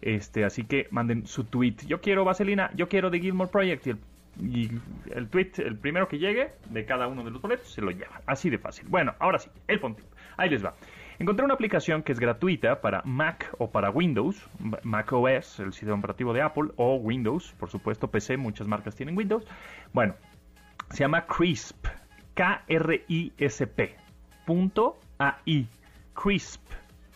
[0.00, 1.76] este, así que manden su tweet.
[1.86, 3.86] Yo quiero Vaselina, yo quiero The Gilmore Project.
[4.40, 4.70] Y
[5.14, 8.20] el, tweet, el primero que llegue de cada uno de los boletos, se lo lleva.
[8.26, 8.86] Así de fácil.
[8.88, 10.02] Bueno, ahora sí, el punto.
[10.36, 10.74] Ahí les va.
[11.18, 14.48] Encontré una aplicación que es gratuita para Mac o para Windows,
[14.84, 19.16] Mac OS, el sistema operativo de Apple, o Windows, por supuesto, PC, muchas marcas tienen
[19.16, 19.44] Windows.
[19.92, 20.14] Bueno,
[20.90, 21.86] se llama Crisp,
[22.34, 23.96] K-R-I-S-P,
[24.46, 25.66] punto A-I,
[26.14, 26.62] Crisp.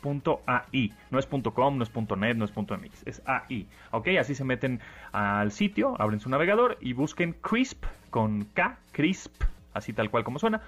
[0.03, 0.93] .ai.
[1.11, 3.67] No es .com, no es .net, no es .mx, es AI.
[3.91, 4.09] ¿Ok?
[4.21, 4.81] Así se meten
[5.13, 9.43] al sitio, abren su navegador y busquen Crisp con K, Crisp,
[9.75, 10.61] así tal cual como suena,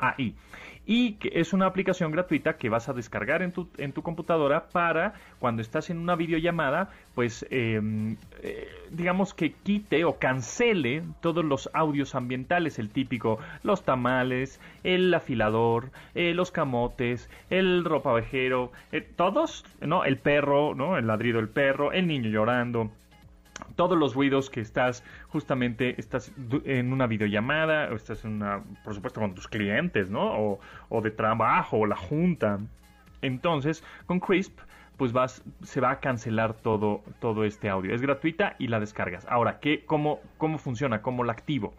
[0.00, 0.34] .ai
[0.84, 4.68] y que es una aplicación gratuita que vas a descargar en tu, en tu computadora
[4.68, 11.44] para cuando estás en una videollamada, pues em, eh, digamos que quite o cancele todos
[11.44, 19.00] los audios ambientales, el típico, los tamales, el afilador, eh, los camotes, el ropavejero, eh,
[19.00, 20.04] todos, ¿no?
[20.04, 20.98] El perro, ¿no?
[20.98, 22.90] El ladrido del perro, el niño llorando,
[23.74, 26.32] todos los ruidos que estás justamente estás
[26.64, 30.58] en una videollamada o estás en una por supuesto con tus clientes no
[30.90, 32.58] o, de trabajo o la junta.
[33.22, 34.58] Entonces con Crisp
[34.96, 37.94] pues vas se va a cancelar todo todo este audio.
[37.94, 39.26] Es gratuita y la descargas.
[39.28, 41.74] Ahora qué cómo cómo funciona cómo la activo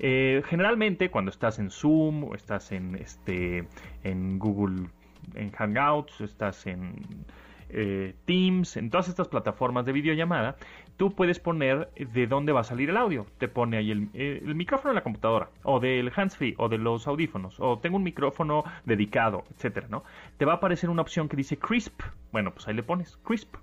[0.00, 3.66] Eh, generalmente cuando estás en Zoom o estás en, este,
[4.04, 4.88] en Google,
[5.34, 7.24] en Hangouts, estás en
[7.70, 10.56] eh, Teams, en todas estas plataformas de videollamada,
[10.98, 13.24] tú puedes poner de dónde va a salir el audio.
[13.38, 17.06] Te pone ahí el, el micrófono de la computadora, o del hands-free, o de los
[17.06, 20.04] audífonos, o tengo un micrófono dedicado, etcétera, ¿no?
[20.36, 22.02] Te va a aparecer una opción que dice crisp.
[22.32, 23.54] Bueno, pues ahí le pones crisp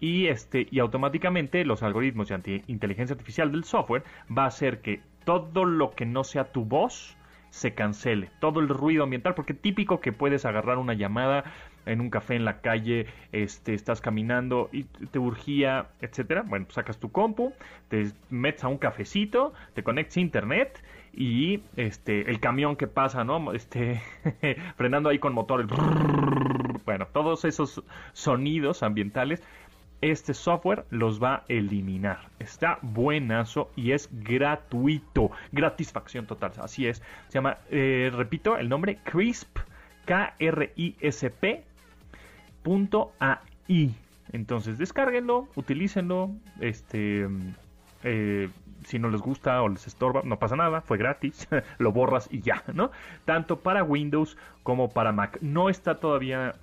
[0.00, 4.02] y este y automáticamente los algoritmos de inteligencia artificial del software
[4.36, 7.16] va a hacer que todo lo que no sea tu voz
[7.48, 11.44] se cancele, todo el ruido ambiental, porque típico que puedes agarrar una llamada
[11.86, 16.42] en un café en la calle, este, estás caminando y te urgía, etcétera.
[16.46, 17.52] Bueno, pues sacas tu compu,
[17.88, 20.82] te metes a un cafecito, te conectas a internet
[21.12, 23.52] y este el camión que pasa, ¿no?
[23.54, 24.02] Este
[24.76, 25.66] frenando ahí con motor,
[26.84, 27.82] bueno, todos esos
[28.12, 29.42] sonidos ambientales
[30.00, 32.28] este software los va a eliminar.
[32.38, 35.30] Está buenazo y es gratuito.
[35.50, 36.52] Gratisfacción total.
[36.60, 36.98] Así es.
[37.28, 39.56] Se llama, repito, el nombre Crisp.
[40.04, 41.64] K-R-I-S-P.
[42.64, 43.94] Punto A-I.
[44.32, 46.30] Entonces descárguenlo, utilícenlo.
[46.60, 47.28] Este.
[48.02, 48.48] Eh,
[48.84, 51.48] si no les gusta o les estorba, no pasa nada, fue gratis,
[51.78, 52.90] lo borras y ya, ¿no?
[53.24, 55.38] Tanto para Windows como para Mac.
[55.40, 56.54] No está todavía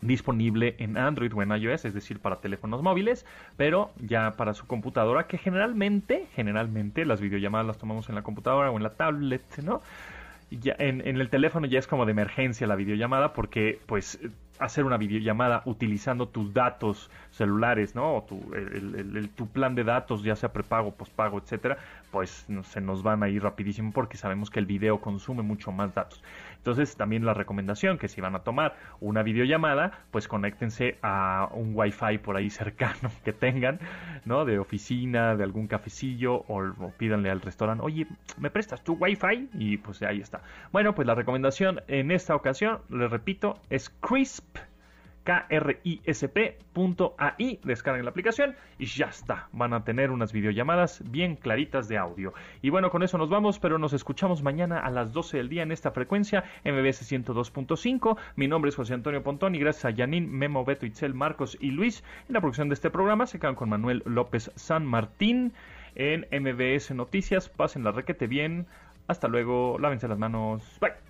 [0.00, 3.26] disponible en Android o en iOS, es decir, para teléfonos móviles,
[3.56, 8.70] pero ya para su computadora, que generalmente, generalmente las videollamadas las tomamos en la computadora
[8.70, 9.82] o en la tablet, ¿no?
[10.50, 14.18] Ya en, en el teléfono ya es como de emergencia la videollamada porque pues
[14.60, 18.16] hacer una videollamada utilizando tus datos celulares, ¿no?
[18.16, 21.78] O tu, el, tu plan de datos, ya sea prepago, pospago, etcétera,
[22.10, 25.94] pues se nos van a ir rapidísimo porque sabemos que el video consume mucho más
[25.94, 26.22] datos.
[26.60, 31.72] Entonces, también la recomendación que si van a tomar una videollamada, pues conéctense a un
[31.74, 33.80] Wi-Fi por ahí cercano que tengan,
[34.26, 34.44] ¿no?
[34.44, 38.06] De oficina, de algún cafecillo, o, pídanle al restaurante, oye,
[38.36, 39.48] ¿me prestas tu Wi-Fi?
[39.54, 40.42] Y pues ahí está.
[40.70, 44.58] Bueno, pues la recomendación en esta ocasión, les repito, es Crisp
[45.24, 46.80] KRISP.ai.
[47.62, 49.48] Descarguen la aplicación y ya está.
[49.52, 52.32] Van a tener unas videollamadas bien claritas de audio.
[52.62, 55.62] Y bueno, con eso nos vamos, pero nos escuchamos mañana a las 12 del día
[55.62, 58.16] en esta frecuencia, MBS 102.5.
[58.36, 61.70] Mi nombre es José Antonio Pontón y gracias a Yanin, Memo, Beto, Itzel, Marcos y
[61.70, 65.52] Luis en la producción de este programa se quedan con Manuel López San Martín
[65.94, 67.48] en MBS Noticias.
[67.48, 68.66] Pasen la requete bien.
[69.06, 69.78] Hasta luego.
[69.78, 70.78] Lávense las manos.
[70.80, 71.09] Bye.